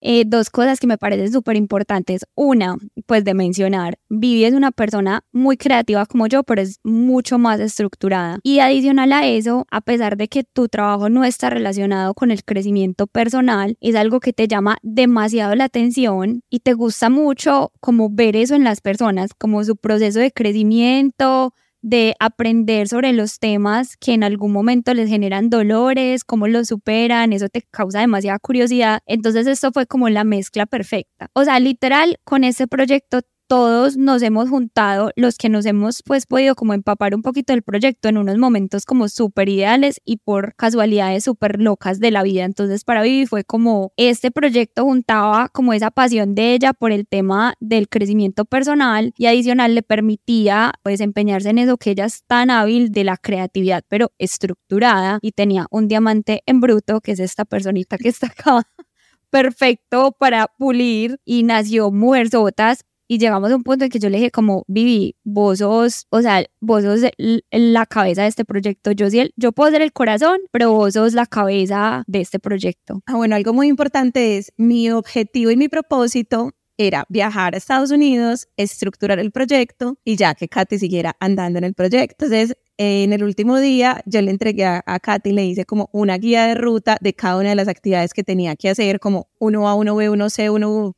Eh, 0.00 0.24
dos 0.26 0.50
cosas 0.50 0.78
que 0.78 0.86
me 0.86 0.98
parecen 0.98 1.32
súper 1.32 1.56
importantes. 1.56 2.26
Una, 2.34 2.76
pues 3.06 3.24
de 3.24 3.34
mencionar, 3.34 3.98
Vivi 4.10 4.44
es 4.44 4.52
una 4.52 4.70
persona 4.70 5.24
muy 5.32 5.56
creativa 5.56 6.04
como 6.06 6.26
yo, 6.26 6.44
pero 6.44 6.60
es 6.60 6.78
mucho 6.84 7.38
más 7.38 7.58
estructurada. 7.58 8.38
Y 8.42 8.58
adicional 8.58 9.12
a 9.14 9.26
eso, 9.26 9.66
a 9.70 9.80
pesar 9.80 10.16
de 10.16 10.28
que 10.28 10.44
tu 10.44 10.68
trabajo 10.68 11.08
no 11.08 11.24
está 11.24 11.50
relacionado 11.50 12.14
con 12.14 12.30
el 12.30 12.44
crecimiento 12.44 13.06
personal, 13.06 13.78
es 13.80 13.96
algo 13.96 14.20
que 14.20 14.34
te 14.34 14.46
llama 14.46 14.76
demasiado 14.82 15.54
la 15.56 15.64
atención 15.64 16.42
y 16.50 16.60
te 16.60 16.74
gusta 16.74 17.08
mucho 17.08 17.72
como 17.80 18.10
ver 18.10 18.36
eso 18.36 18.54
en 18.54 18.62
las 18.62 18.80
personas, 18.80 19.32
como 19.32 19.64
su 19.64 19.74
proceso 19.74 20.20
de 20.20 20.30
crecimiento, 20.30 21.54
de 21.84 22.14
aprender 22.18 22.88
sobre 22.88 23.12
los 23.12 23.38
temas 23.38 23.98
que 23.98 24.14
en 24.14 24.24
algún 24.24 24.52
momento 24.52 24.94
les 24.94 25.06
generan 25.10 25.50
dolores, 25.50 26.24
cómo 26.24 26.48
los 26.48 26.68
superan, 26.68 27.34
eso 27.34 27.50
te 27.50 27.60
causa 27.70 28.00
demasiada 28.00 28.38
curiosidad. 28.38 29.00
Entonces 29.04 29.46
esto 29.46 29.70
fue 29.70 29.86
como 29.86 30.08
la 30.08 30.24
mezcla 30.24 30.64
perfecta. 30.64 31.28
O 31.34 31.44
sea, 31.44 31.60
literal, 31.60 32.16
con 32.24 32.42
ese 32.42 32.66
proyecto 32.66 33.20
todos 33.46 33.96
nos 33.96 34.22
hemos 34.22 34.48
juntado, 34.48 35.10
los 35.16 35.36
que 35.36 35.48
nos 35.48 35.66
hemos 35.66 36.02
pues 36.02 36.26
podido 36.26 36.54
como 36.54 36.74
empapar 36.74 37.14
un 37.14 37.22
poquito 37.22 37.52
del 37.52 37.62
proyecto 37.62 38.08
en 38.08 38.18
unos 38.18 38.38
momentos 38.38 38.84
como 38.84 39.08
súper 39.08 39.48
ideales 39.48 40.00
y 40.04 40.16
por 40.18 40.54
casualidades 40.54 41.24
súper 41.24 41.60
locas 41.60 42.00
de 42.00 42.10
la 42.10 42.22
vida. 42.22 42.44
Entonces 42.44 42.84
para 42.84 43.02
Vivi 43.02 43.26
fue 43.26 43.44
como 43.44 43.92
este 43.96 44.30
proyecto 44.30 44.84
juntaba 44.84 45.48
como 45.50 45.72
esa 45.72 45.90
pasión 45.90 46.34
de 46.34 46.54
ella 46.54 46.72
por 46.72 46.92
el 46.92 47.06
tema 47.06 47.54
del 47.60 47.88
crecimiento 47.88 48.44
personal 48.44 49.12
y 49.16 49.26
adicional 49.26 49.74
le 49.74 49.82
permitía 49.82 50.72
desempeñarse 50.84 51.50
en 51.50 51.58
eso 51.58 51.76
que 51.76 51.90
ella 51.90 52.06
es 52.06 52.24
tan 52.24 52.50
hábil 52.50 52.92
de 52.92 53.04
la 53.04 53.16
creatividad 53.16 53.84
pero 53.88 54.12
estructurada 54.18 55.18
y 55.20 55.32
tenía 55.32 55.66
un 55.70 55.88
diamante 55.88 56.42
en 56.46 56.60
bruto 56.60 57.00
que 57.00 57.12
es 57.12 57.20
esta 57.20 57.44
personita 57.44 57.98
que 57.98 58.08
está 58.08 58.28
acá 58.28 58.62
perfecto 59.30 60.12
para 60.18 60.46
pulir 60.46 61.18
y 61.24 61.42
nació 61.42 61.90
Mujer 61.90 62.30
Sotas 62.30 62.84
y 63.08 63.18
llegamos 63.18 63.50
a 63.50 63.56
un 63.56 63.62
punto 63.62 63.84
en 63.84 63.90
que 63.90 63.98
yo 63.98 64.08
le 64.08 64.18
dije 64.18 64.30
como, 64.30 64.64
Vivi, 64.66 65.16
vos 65.24 65.58
sos, 65.58 66.06
o 66.10 66.22
sea, 66.22 66.44
vos 66.60 66.82
sos 66.82 67.00
la 67.50 67.86
cabeza 67.86 68.22
de 68.22 68.28
este 68.28 68.44
proyecto. 68.44 68.92
Yo, 68.92 69.06
yo 69.36 69.52
puedo 69.52 69.70
ser 69.70 69.82
el 69.82 69.92
corazón, 69.92 70.38
pero 70.50 70.72
vos 70.72 70.94
sos 70.94 71.12
la 71.14 71.26
cabeza 71.26 72.04
de 72.06 72.20
este 72.20 72.38
proyecto. 72.38 73.02
Ah, 73.06 73.16
bueno, 73.16 73.36
algo 73.36 73.52
muy 73.52 73.68
importante 73.68 74.38
es 74.38 74.52
mi 74.56 74.90
objetivo 74.90 75.50
y 75.50 75.56
mi 75.56 75.68
propósito 75.68 76.52
era 76.76 77.04
viajar 77.08 77.54
a 77.54 77.58
Estados 77.58 77.90
Unidos, 77.90 78.48
estructurar 78.56 79.18
el 79.18 79.30
proyecto 79.30 79.96
y 80.04 80.16
ya 80.16 80.34
que 80.34 80.48
Katy 80.48 80.78
siguiera 80.78 81.16
andando 81.20 81.58
en 81.58 81.64
el 81.64 81.74
proyecto. 81.74 82.24
Entonces, 82.24 82.56
en 82.76 83.12
el 83.12 83.22
último 83.22 83.58
día 83.60 84.02
yo 84.06 84.20
le 84.20 84.30
entregué 84.30 84.64
a, 84.64 84.82
a 84.84 84.98
Katy, 84.98 85.32
le 85.32 85.44
hice 85.44 85.64
como 85.64 85.88
una 85.92 86.18
guía 86.18 86.46
de 86.46 86.54
ruta 86.54 86.96
de 87.00 87.14
cada 87.14 87.36
una 87.36 87.50
de 87.50 87.54
las 87.54 87.68
actividades 87.68 88.12
que 88.12 88.24
tenía 88.24 88.56
que 88.56 88.70
hacer, 88.70 88.98
como 88.98 89.28
uno 89.38 89.68
A, 89.68 89.74
uno 89.74 89.94
B, 89.94 90.10
uno 90.10 90.30
C, 90.30 90.50
uno 90.50 90.96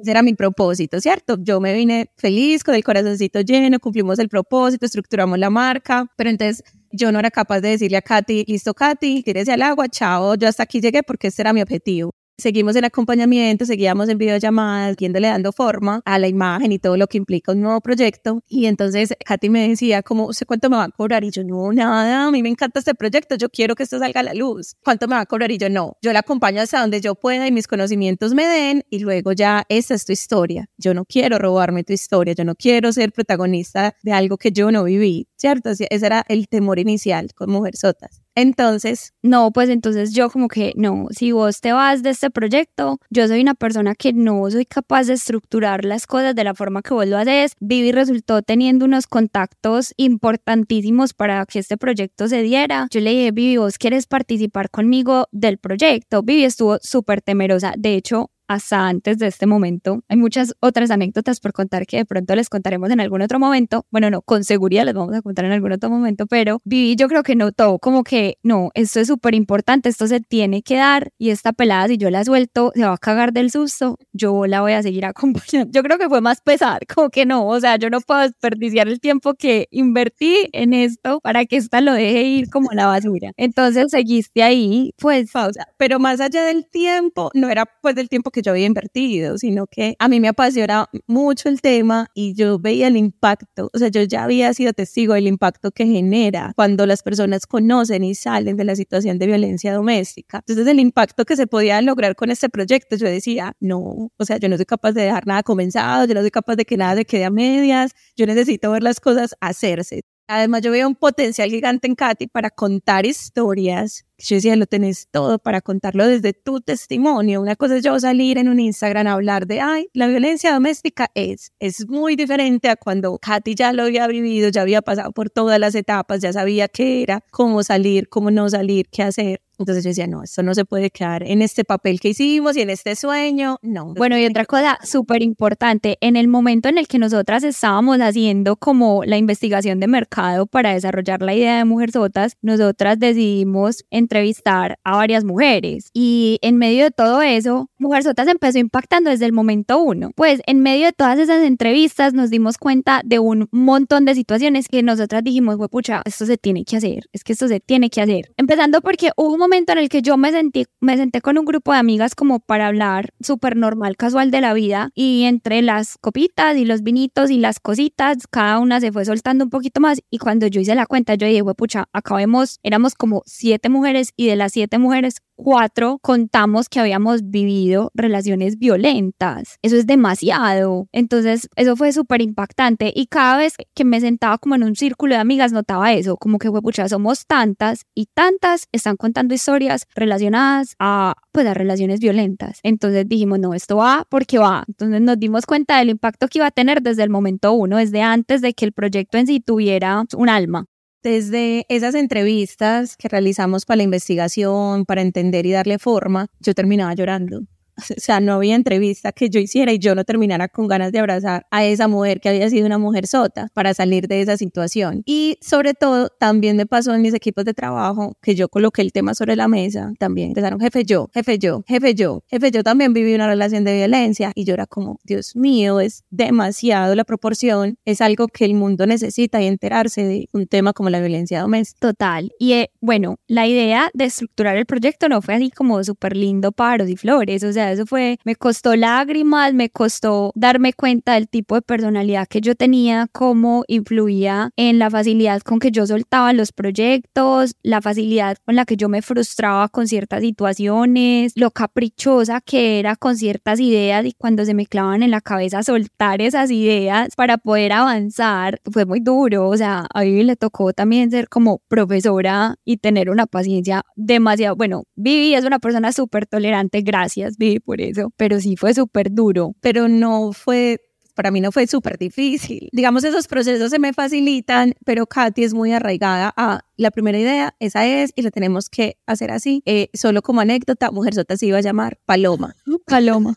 ese 0.00 0.10
era 0.10 0.22
mi 0.22 0.34
propósito, 0.34 1.00
¿cierto? 1.00 1.36
Yo 1.40 1.60
me 1.60 1.74
vine 1.74 2.10
feliz, 2.16 2.64
con 2.64 2.74
el 2.74 2.84
corazoncito 2.84 3.40
lleno, 3.40 3.78
cumplimos 3.80 4.18
el 4.18 4.28
propósito, 4.28 4.86
estructuramos 4.86 5.38
la 5.38 5.50
marca, 5.50 6.06
pero 6.16 6.30
entonces 6.30 6.62
yo 6.90 7.12
no 7.12 7.18
era 7.18 7.30
capaz 7.30 7.60
de 7.60 7.70
decirle 7.70 7.96
a 7.96 8.02
Katy, 8.02 8.44
listo 8.46 8.74
Katy, 8.74 9.22
tírese 9.22 9.52
al 9.52 9.62
agua, 9.62 9.88
chao, 9.88 10.34
yo 10.36 10.48
hasta 10.48 10.62
aquí 10.62 10.80
llegué 10.80 11.02
porque 11.02 11.28
ese 11.28 11.42
era 11.42 11.52
mi 11.52 11.62
objetivo 11.62 12.12
seguimos 12.38 12.76
el 12.76 12.84
acompañamiento, 12.84 13.66
seguíamos 13.66 14.08
en 14.08 14.16
videollamadas, 14.16 14.96
viéndole 14.96 15.28
dando 15.28 15.52
forma 15.52 16.00
a 16.04 16.18
la 16.18 16.28
imagen 16.28 16.70
y 16.70 16.78
todo 16.78 16.96
lo 16.96 17.08
que 17.08 17.18
implica 17.18 17.52
un 17.52 17.60
nuevo 17.60 17.80
proyecto. 17.80 18.42
Y 18.48 18.66
entonces 18.66 19.14
Katy 19.24 19.50
me 19.50 19.68
decía, 19.68 20.02
como, 20.02 20.32
¿sé 20.32 20.46
cuánto 20.46 20.70
me 20.70 20.76
va 20.76 20.84
a 20.84 20.88
cobrar? 20.88 21.24
Y 21.24 21.30
yo, 21.30 21.42
no, 21.42 21.72
nada, 21.72 22.26
a 22.26 22.30
mí 22.30 22.42
me 22.42 22.48
encanta 22.48 22.78
este 22.78 22.94
proyecto, 22.94 23.34
yo 23.34 23.50
quiero 23.50 23.74
que 23.74 23.82
esto 23.82 23.98
salga 23.98 24.20
a 24.20 24.22
la 24.22 24.34
luz. 24.34 24.76
¿Cuánto 24.84 25.08
me 25.08 25.16
va 25.16 25.22
a 25.22 25.26
cobrar? 25.26 25.50
Y 25.50 25.58
yo, 25.58 25.68
no, 25.68 25.96
yo 26.00 26.12
la 26.12 26.20
acompaño 26.20 26.62
hasta 26.62 26.80
donde 26.80 27.00
yo 27.00 27.16
pueda 27.16 27.46
y 27.46 27.52
mis 27.52 27.66
conocimientos 27.66 28.34
me 28.34 28.46
den 28.46 28.84
y 28.88 29.00
luego 29.00 29.32
ya 29.32 29.64
esa 29.68 29.94
es 29.94 30.04
tu 30.04 30.12
historia. 30.12 30.70
Yo 30.78 30.94
no 30.94 31.04
quiero 31.04 31.38
robarme 31.38 31.82
tu 31.82 31.92
historia, 31.92 32.34
yo 32.34 32.44
no 32.44 32.54
quiero 32.54 32.92
ser 32.92 33.12
protagonista 33.12 33.96
de 34.02 34.12
algo 34.12 34.36
que 34.38 34.52
yo 34.52 34.70
no 34.70 34.84
viví, 34.84 35.28
¿cierto? 35.36 35.70
Ese 35.70 35.88
era 35.90 36.24
el 36.28 36.48
temor 36.48 36.78
inicial 36.78 37.34
con 37.34 37.50
Mujer 37.50 37.76
Sotas. 37.76 38.22
Entonces, 38.34 39.12
no, 39.22 39.50
pues 39.50 39.68
entonces 39.68 40.12
yo 40.14 40.30
como 40.30 40.48
que 40.48 40.72
no, 40.76 41.06
si 41.10 41.32
vos 41.32 41.60
te 41.60 41.72
vas 41.72 42.02
de 42.02 42.10
este 42.10 42.30
proyecto, 42.30 42.98
yo 43.10 43.26
soy 43.26 43.40
una 43.40 43.54
persona 43.54 43.94
que 43.94 44.12
no 44.12 44.48
soy 44.50 44.64
capaz 44.64 45.08
de 45.08 45.14
estructurar 45.14 45.84
las 45.84 46.06
cosas 46.06 46.34
de 46.34 46.44
la 46.44 46.54
forma 46.54 46.82
que 46.82 46.94
vos 46.94 47.06
lo 47.06 47.18
haces. 47.18 47.52
Vivi 47.60 47.90
resultó 47.92 48.42
teniendo 48.42 48.84
unos 48.84 49.06
contactos 49.06 49.92
importantísimos 49.96 51.14
para 51.14 51.44
que 51.46 51.58
este 51.58 51.76
proyecto 51.76 52.28
se 52.28 52.42
diera. 52.42 52.86
Yo 52.90 53.00
le 53.00 53.10
dije, 53.10 53.32
Vivi, 53.32 53.56
vos 53.56 53.76
quieres 53.78 54.06
participar 54.06 54.70
conmigo 54.70 55.26
del 55.32 55.58
proyecto. 55.58 56.22
Vivi 56.22 56.44
estuvo 56.44 56.78
súper 56.80 57.22
temerosa. 57.22 57.74
De 57.76 57.94
hecho, 57.94 58.30
hasta 58.48 58.88
antes 58.88 59.18
de 59.18 59.26
este 59.26 59.46
momento. 59.46 60.00
Hay 60.08 60.16
muchas 60.16 60.54
otras 60.60 60.90
anécdotas 60.90 61.40
por 61.40 61.52
contar 61.52 61.86
que 61.86 61.98
de 61.98 62.04
pronto 62.04 62.34
les 62.34 62.48
contaremos 62.48 62.90
en 62.90 63.00
algún 63.00 63.22
otro 63.22 63.38
momento. 63.38 63.86
Bueno, 63.90 64.10
no, 64.10 64.22
con 64.22 64.42
seguridad 64.44 64.84
les 64.84 64.94
vamos 64.94 65.14
a 65.14 65.22
contar 65.22 65.44
en 65.44 65.52
algún 65.52 65.72
otro 65.72 65.90
momento, 65.90 66.26
pero 66.26 66.60
Vivi 66.64 66.96
yo 66.96 67.08
creo 67.08 67.22
que 67.22 67.36
notó 67.36 67.78
como 67.78 68.02
que 68.02 68.38
no, 68.42 68.70
esto 68.74 69.00
es 69.00 69.08
súper 69.08 69.34
importante, 69.34 69.88
esto 69.88 70.06
se 70.06 70.20
tiene 70.20 70.62
que 70.62 70.76
dar 70.76 71.10
y 71.18 71.30
esta 71.30 71.52
pelada 71.52 71.88
si 71.88 71.98
yo 71.98 72.10
la 72.10 72.24
suelto 72.24 72.72
se 72.74 72.84
va 72.84 72.94
a 72.94 72.98
cagar 72.98 73.32
del 73.32 73.50
susto, 73.50 73.98
yo 74.12 74.46
la 74.46 74.62
voy 74.62 74.72
a 74.72 74.82
seguir 74.82 75.04
acompañando. 75.06 75.70
Yo 75.72 75.82
creo 75.82 75.98
que 75.98 76.08
fue 76.08 76.20
más 76.20 76.40
pesar, 76.40 76.80
como 76.86 77.10
que 77.10 77.26
no, 77.26 77.46
o 77.46 77.60
sea, 77.60 77.76
yo 77.76 77.90
no 77.90 78.00
puedo 78.00 78.20
desperdiciar 78.20 78.88
el 78.88 79.00
tiempo 79.00 79.34
que 79.34 79.68
invertí 79.70 80.48
en 80.52 80.72
esto 80.72 81.20
para 81.20 81.44
que 81.44 81.56
esta 81.56 81.80
lo 81.80 81.92
deje 81.92 82.22
ir 82.22 82.50
como 82.50 82.70
la 82.72 82.86
basura. 82.86 83.32
Entonces 83.36 83.90
seguiste 83.90 84.42
ahí, 84.42 84.92
pues 84.98 85.30
pausa, 85.30 85.66
pero 85.76 85.98
más 85.98 86.20
allá 86.20 86.44
del 86.44 86.66
tiempo, 86.68 87.30
no 87.34 87.48
era 87.50 87.66
pues 87.82 87.94
del 87.94 88.08
tiempo 88.08 88.30
que 88.30 88.37
yo 88.42 88.52
había 88.52 88.66
invertido, 88.66 89.38
sino 89.38 89.66
que 89.66 89.96
a 89.98 90.08
mí 90.08 90.20
me 90.20 90.28
apasiona 90.28 90.88
mucho 91.06 91.48
el 91.48 91.60
tema 91.60 92.08
y 92.14 92.34
yo 92.34 92.58
veía 92.58 92.88
el 92.88 92.96
impacto, 92.96 93.70
o 93.72 93.78
sea, 93.78 93.88
yo 93.88 94.02
ya 94.02 94.24
había 94.24 94.52
sido 94.54 94.72
testigo 94.72 95.14
del 95.14 95.26
impacto 95.26 95.70
que 95.70 95.86
genera 95.86 96.52
cuando 96.56 96.86
las 96.86 97.02
personas 97.02 97.46
conocen 97.46 98.04
y 98.04 98.14
salen 98.14 98.56
de 98.56 98.64
la 98.64 98.76
situación 98.76 99.18
de 99.18 99.26
violencia 99.26 99.72
doméstica. 99.72 100.38
Entonces, 100.46 100.66
el 100.66 100.80
impacto 100.80 101.24
que 101.24 101.36
se 101.36 101.46
podía 101.46 101.80
lograr 101.82 102.14
con 102.16 102.30
este 102.30 102.48
proyecto, 102.48 102.96
yo 102.96 103.06
decía, 103.06 103.52
no, 103.60 104.10
o 104.16 104.24
sea, 104.24 104.38
yo 104.38 104.48
no 104.48 104.56
soy 104.56 104.66
capaz 104.66 104.92
de 104.92 105.02
dejar 105.02 105.26
nada 105.26 105.42
comenzado, 105.42 106.06
yo 106.06 106.14
no 106.14 106.20
soy 106.20 106.30
capaz 106.30 106.56
de 106.56 106.64
que 106.64 106.76
nada 106.76 106.96
se 106.96 107.04
quede 107.04 107.24
a 107.24 107.30
medias, 107.30 107.92
yo 108.16 108.26
necesito 108.26 108.70
ver 108.70 108.82
las 108.82 109.00
cosas 109.00 109.34
hacerse. 109.40 110.02
Además, 110.28 110.60
yo 110.60 110.70
veo 110.70 110.86
un 110.86 110.94
potencial 110.94 111.48
gigante 111.48 111.88
en 111.88 111.94
Katy 111.94 112.26
para 112.26 112.50
contar 112.50 113.06
historias 113.06 114.04
yo 114.18 114.36
decía, 114.36 114.56
lo 114.56 114.66
tenés 114.66 115.08
todo 115.10 115.38
para 115.38 115.60
contarlo 115.60 116.06
desde 116.06 116.32
tu 116.32 116.60
testimonio. 116.60 117.40
Una 117.40 117.56
cosa 117.56 117.76
es 117.76 117.84
yo 117.84 117.98
salir 118.00 118.38
en 118.38 118.48
un 118.48 118.58
Instagram 118.60 119.06
a 119.06 119.12
hablar 119.12 119.46
de, 119.46 119.60
ay, 119.60 119.88
la 119.94 120.08
violencia 120.08 120.52
doméstica 120.52 121.10
es, 121.14 121.52
es 121.60 121.88
muy 121.88 122.16
diferente 122.16 122.68
a 122.68 122.76
cuando 122.76 123.18
Katy 123.18 123.54
ya 123.54 123.72
lo 123.72 123.84
había 123.84 124.06
vivido, 124.06 124.48
ya 124.48 124.62
había 124.62 124.82
pasado 124.82 125.12
por 125.12 125.30
todas 125.30 125.58
las 125.60 125.74
etapas, 125.74 126.20
ya 126.20 126.32
sabía 126.32 126.68
qué 126.68 127.02
era, 127.02 127.22
cómo 127.30 127.62
salir, 127.62 128.08
cómo 128.08 128.30
no 128.30 128.48
salir, 128.48 128.88
qué 128.90 129.04
hacer. 129.04 129.40
Entonces 129.58 129.82
yo 129.82 129.88
decía, 129.88 130.06
no, 130.06 130.22
esto 130.22 130.44
no 130.44 130.54
se 130.54 130.64
puede 130.64 130.90
quedar 130.90 131.24
en 131.24 131.42
este 131.42 131.64
papel 131.64 131.98
que 131.98 132.10
hicimos 132.10 132.56
y 132.56 132.60
en 132.60 132.70
este 132.70 132.94
sueño, 132.94 133.58
no. 133.62 133.92
Bueno, 133.94 134.16
y 134.16 134.24
otra 134.24 134.44
cosa 134.44 134.78
súper 134.84 135.20
importante, 135.20 135.98
en 136.00 136.14
el 136.14 136.28
momento 136.28 136.68
en 136.68 136.78
el 136.78 136.86
que 136.86 136.98
nosotras 136.98 137.42
estábamos 137.42 137.98
haciendo 137.98 138.54
como 138.54 139.02
la 139.04 139.16
investigación 139.16 139.80
de 139.80 139.88
mercado 139.88 140.46
para 140.46 140.74
desarrollar 140.74 141.22
la 141.22 141.34
idea 141.34 141.58
de 141.58 141.64
Mujer 141.64 141.90
Sotas, 141.90 142.36
nosotras 142.40 143.00
decidimos 143.00 143.84
entrevistar 144.08 144.78
a 144.84 144.96
varias 144.96 145.22
mujeres 145.22 145.90
y 145.92 146.38
en 146.40 146.56
medio 146.56 146.84
de 146.84 146.90
todo 146.90 147.20
eso, 147.20 147.68
Mujer 147.78 148.02
Sotas 148.02 148.26
empezó 148.26 148.58
impactando 148.58 149.10
desde 149.10 149.26
el 149.26 149.32
momento 149.32 149.82
uno. 149.82 150.10
Pues 150.16 150.40
en 150.46 150.60
medio 150.60 150.86
de 150.86 150.92
todas 150.92 151.18
esas 151.18 151.42
entrevistas 151.42 152.14
nos 152.14 152.30
dimos 152.30 152.56
cuenta 152.56 153.02
de 153.04 153.18
un 153.18 153.48
montón 153.50 154.06
de 154.06 154.14
situaciones 154.14 154.68
que 154.68 154.82
nosotras 154.82 155.22
dijimos, 155.22 155.58
pucha, 155.70 156.00
esto 156.06 156.24
se 156.24 156.38
tiene 156.38 156.64
que 156.64 156.78
hacer, 156.78 157.04
es 157.12 157.22
que 157.22 157.34
esto 157.34 157.48
se 157.48 157.60
tiene 157.60 157.90
que 157.90 158.00
hacer. 158.00 158.32
Empezando 158.38 158.80
porque 158.80 159.10
hubo 159.16 159.34
un 159.34 159.38
momento 159.38 159.72
en 159.72 159.78
el 159.78 159.88
que 159.90 160.00
yo 160.00 160.16
me 160.16 160.32
sentí, 160.32 160.64
me 160.80 160.96
senté 160.96 161.20
con 161.20 161.36
un 161.36 161.44
grupo 161.44 161.72
de 161.72 161.78
amigas 161.78 162.14
como 162.14 162.40
para 162.40 162.66
hablar 162.66 163.10
súper 163.20 163.56
normal, 163.56 163.96
casual 163.96 164.30
de 164.30 164.40
la 164.40 164.54
vida 164.54 164.90
y 164.94 165.24
entre 165.24 165.60
las 165.60 165.98
copitas 165.98 166.56
y 166.56 166.64
los 166.64 166.82
vinitos 166.82 167.30
y 167.30 167.38
las 167.38 167.60
cositas, 167.60 168.26
cada 168.26 168.58
una 168.58 168.80
se 168.80 168.90
fue 168.90 169.04
soltando 169.04 169.44
un 169.44 169.50
poquito 169.50 169.80
más 169.80 170.00
y 170.10 170.18
cuando 170.18 170.46
yo 170.46 170.60
hice 170.60 170.74
la 170.74 170.86
cuenta 170.86 171.14
yo 171.14 171.26
dije, 171.26 171.42
pucha, 171.54 171.88
acabemos, 171.92 172.58
éramos 172.62 172.94
como 172.94 173.22
siete 173.26 173.68
mujeres 173.68 173.97
y 174.16 174.26
de 174.26 174.36
las 174.36 174.52
siete 174.52 174.78
mujeres 174.78 175.16
cuatro 175.38 175.98
contamos 176.02 176.68
que 176.68 176.80
habíamos 176.80 177.30
vivido 177.30 177.90
relaciones 177.94 178.58
violentas. 178.58 179.58
Eso 179.62 179.76
es 179.76 179.86
demasiado. 179.86 180.88
Entonces, 180.92 181.48
eso 181.56 181.76
fue 181.76 181.92
súper 181.92 182.20
impactante. 182.20 182.92
Y 182.94 183.06
cada 183.06 183.38
vez 183.38 183.54
que 183.74 183.84
me 183.84 184.00
sentaba 184.00 184.38
como 184.38 184.56
en 184.56 184.64
un 184.64 184.74
círculo 184.74 185.14
de 185.14 185.20
amigas, 185.20 185.52
notaba 185.52 185.92
eso, 185.92 186.16
como 186.16 186.38
que, 186.38 186.50
pucha, 186.50 186.88
somos 186.88 187.24
tantas 187.26 187.82
y 187.94 188.06
tantas 188.12 188.66
están 188.72 188.96
contando 188.96 189.32
historias 189.32 189.86
relacionadas 189.94 190.74
a, 190.78 191.14
pues, 191.32 191.46
a 191.46 191.54
relaciones 191.54 192.00
violentas. 192.00 192.58
Entonces 192.64 193.08
dijimos, 193.08 193.38
no, 193.38 193.54
esto 193.54 193.76
va 193.76 194.06
porque 194.10 194.38
va. 194.38 194.64
Entonces 194.66 195.00
nos 195.00 195.18
dimos 195.20 195.46
cuenta 195.46 195.78
del 195.78 195.90
impacto 195.90 196.26
que 196.26 196.38
iba 196.38 196.46
a 196.46 196.50
tener 196.50 196.82
desde 196.82 197.04
el 197.04 197.10
momento 197.10 197.52
uno, 197.52 197.76
desde 197.76 198.02
antes 198.02 198.40
de 198.40 198.54
que 198.54 198.64
el 198.64 198.72
proyecto 198.72 199.18
en 199.18 199.26
sí 199.28 199.40
tuviera 199.40 200.04
un 200.16 200.28
alma. 200.28 200.66
Desde 201.02 201.64
esas 201.68 201.94
entrevistas 201.94 202.96
que 202.96 203.08
realizamos 203.08 203.64
para 203.64 203.76
la 203.76 203.82
investigación, 203.84 204.84
para 204.84 205.00
entender 205.00 205.46
y 205.46 205.52
darle 205.52 205.78
forma, 205.78 206.26
yo 206.40 206.54
terminaba 206.54 206.92
llorando. 206.94 207.42
O 207.98 208.00
sea, 208.00 208.20
no 208.20 208.34
había 208.34 208.54
entrevista 208.54 209.12
que 209.12 209.28
yo 209.28 209.40
hiciera 209.40 209.72
y 209.72 209.78
yo 209.78 209.94
no 209.94 210.04
terminara 210.04 210.48
con 210.48 210.68
ganas 210.68 210.92
de 210.92 210.98
abrazar 210.98 211.46
a 211.50 211.64
esa 211.64 211.88
mujer 211.88 212.20
que 212.20 212.28
había 212.28 212.48
sido 212.48 212.66
una 212.66 212.78
mujer 212.78 213.06
sota 213.06 213.48
para 213.54 213.74
salir 213.74 214.08
de 214.08 214.20
esa 214.20 214.36
situación. 214.36 215.02
Y 215.04 215.38
sobre 215.40 215.74
todo, 215.74 216.08
también 216.08 216.56
me 216.56 216.66
pasó 216.66 216.94
en 216.94 217.02
mis 217.02 217.14
equipos 217.14 217.44
de 217.44 217.54
trabajo 217.54 218.16
que 218.22 218.34
yo 218.34 218.48
coloqué 218.48 218.82
el 218.82 218.92
tema 218.92 219.14
sobre 219.14 219.36
la 219.36 219.48
mesa. 219.48 219.92
También 219.98 220.28
empezaron, 220.28 220.60
jefe 220.60 220.84
yo, 220.84 221.08
jefe 221.12 221.38
yo, 221.38 221.64
jefe 221.66 221.94
yo, 221.94 222.22
jefe 222.28 222.50
yo 222.50 222.62
también 222.62 222.92
viví 222.92 223.14
una 223.14 223.26
relación 223.26 223.64
de 223.64 223.74
violencia. 223.74 224.32
Y 224.34 224.44
yo 224.44 224.54
era 224.54 224.66
como, 224.66 224.98
Dios 225.04 225.34
mío, 225.34 225.80
es 225.80 226.04
demasiado 226.10 226.94
la 226.94 227.04
proporción. 227.04 227.78
Es 227.84 228.00
algo 228.00 228.28
que 228.28 228.44
el 228.44 228.54
mundo 228.54 228.86
necesita 228.86 229.40
y 229.42 229.46
enterarse 229.46 230.04
de 230.04 230.28
un 230.32 230.46
tema 230.46 230.72
como 230.72 230.90
la 230.90 231.00
violencia 231.00 231.40
doméstica. 231.40 231.88
Total. 231.88 232.30
Y 232.38 232.52
eh, 232.52 232.70
bueno, 232.80 233.16
la 233.26 233.46
idea 233.46 233.90
de 233.94 234.04
estructurar 234.04 234.56
el 234.56 234.66
proyecto 234.66 235.08
no 235.08 235.22
fue 235.22 235.34
así 235.34 235.50
como 235.50 235.82
súper 235.84 236.16
lindo, 236.16 236.52
paros 236.52 236.88
y 236.88 236.96
flores. 236.96 237.42
O 237.44 237.52
sea, 237.52 237.67
eso 237.72 237.86
fue, 237.86 238.18
me 238.24 238.36
costó 238.36 238.76
lágrimas, 238.76 239.54
me 239.54 239.70
costó 239.70 240.32
darme 240.34 240.72
cuenta 240.72 241.14
del 241.14 241.28
tipo 241.28 241.54
de 241.54 241.62
personalidad 241.62 242.26
que 242.28 242.40
yo 242.40 242.54
tenía, 242.54 243.08
cómo 243.12 243.64
influía 243.68 244.50
en 244.56 244.78
la 244.78 244.90
facilidad 244.90 245.40
con 245.42 245.58
que 245.58 245.70
yo 245.70 245.86
soltaba 245.86 246.32
los 246.32 246.52
proyectos, 246.52 247.54
la 247.62 247.80
facilidad 247.80 248.36
con 248.44 248.56
la 248.56 248.64
que 248.64 248.76
yo 248.76 248.88
me 248.88 249.02
frustraba 249.02 249.68
con 249.68 249.88
ciertas 249.88 250.20
situaciones, 250.20 251.32
lo 251.36 251.50
caprichosa 251.50 252.40
que 252.40 252.78
era 252.78 252.96
con 252.96 253.16
ciertas 253.16 253.60
ideas 253.60 254.04
y 254.04 254.12
cuando 254.12 254.44
se 254.44 254.54
me 254.54 254.66
clavan 254.66 255.02
en 255.02 255.10
la 255.10 255.20
cabeza 255.20 255.62
soltar 255.62 256.20
esas 256.20 256.50
ideas 256.50 257.14
para 257.16 257.38
poder 257.38 257.72
avanzar, 257.72 258.60
fue 258.70 258.84
muy 258.84 259.00
duro, 259.00 259.48
o 259.48 259.56
sea, 259.56 259.86
a 259.92 260.02
Vivi 260.02 260.24
le 260.24 260.36
tocó 260.36 260.72
también 260.72 261.10
ser 261.10 261.28
como 261.28 261.58
profesora 261.68 262.56
y 262.64 262.78
tener 262.78 263.10
una 263.10 263.26
paciencia 263.26 263.82
demasiado, 263.96 264.56
bueno, 264.56 264.84
Vivi 264.96 265.34
es 265.34 265.44
una 265.44 265.58
persona 265.58 265.92
súper 265.92 266.26
tolerante, 266.26 266.82
gracias 266.82 267.36
Vivi 267.36 267.57
por 267.60 267.80
eso, 267.80 268.12
pero 268.16 268.40
sí 268.40 268.56
fue 268.56 268.74
súper 268.74 269.12
duro, 269.12 269.54
pero 269.60 269.88
no 269.88 270.32
fue 270.32 270.80
para 271.18 271.32
mí 271.32 271.40
no 271.40 271.50
fue 271.50 271.66
súper 271.66 271.98
difícil. 271.98 272.68
Digamos, 272.70 273.02
esos 273.02 273.26
procesos 273.26 273.72
se 273.72 273.80
me 273.80 273.92
facilitan, 273.92 274.74
pero 274.84 275.04
Katy 275.04 275.42
es 275.42 275.52
muy 275.52 275.72
arraigada 275.72 276.32
a 276.36 276.60
la 276.76 276.92
primera 276.92 277.18
idea, 277.18 277.56
esa 277.58 277.84
es, 277.88 278.12
y 278.14 278.22
la 278.22 278.30
tenemos 278.30 278.70
que 278.70 278.98
hacer 279.04 279.32
así. 279.32 279.60
Eh, 279.66 279.88
solo 279.94 280.22
como 280.22 280.42
anécdota, 280.42 280.92
Mujer 280.92 281.14
Sota 281.14 281.36
se 281.36 281.46
iba 281.46 281.58
a 281.58 281.60
llamar 281.60 281.98
Paloma. 282.06 282.54
Paloma. 282.86 283.34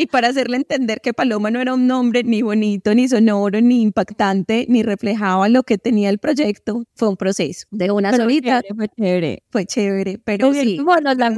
Y 0.00 0.06
para 0.06 0.28
hacerle 0.28 0.58
entender 0.58 1.00
que 1.00 1.12
Paloma 1.12 1.50
no 1.50 1.60
era 1.60 1.74
un 1.74 1.88
nombre 1.88 2.22
ni 2.22 2.40
bonito, 2.42 2.94
ni 2.94 3.08
sonoro, 3.08 3.60
ni 3.60 3.82
impactante, 3.82 4.64
ni 4.68 4.84
reflejaba 4.84 5.48
lo 5.48 5.64
que 5.64 5.76
tenía 5.76 6.08
el 6.08 6.18
proyecto, 6.18 6.84
fue 6.94 7.08
un 7.08 7.16
proceso 7.16 7.66
de 7.72 7.90
una 7.90 8.14
solita. 8.14 8.62
Fue 8.76 8.88
chévere. 8.88 9.42
Fue 9.50 9.66
chévere, 9.66 10.18
pero 10.22 10.54
sí. 10.54 10.78
Bueno, 10.84 11.12
la 11.14 11.32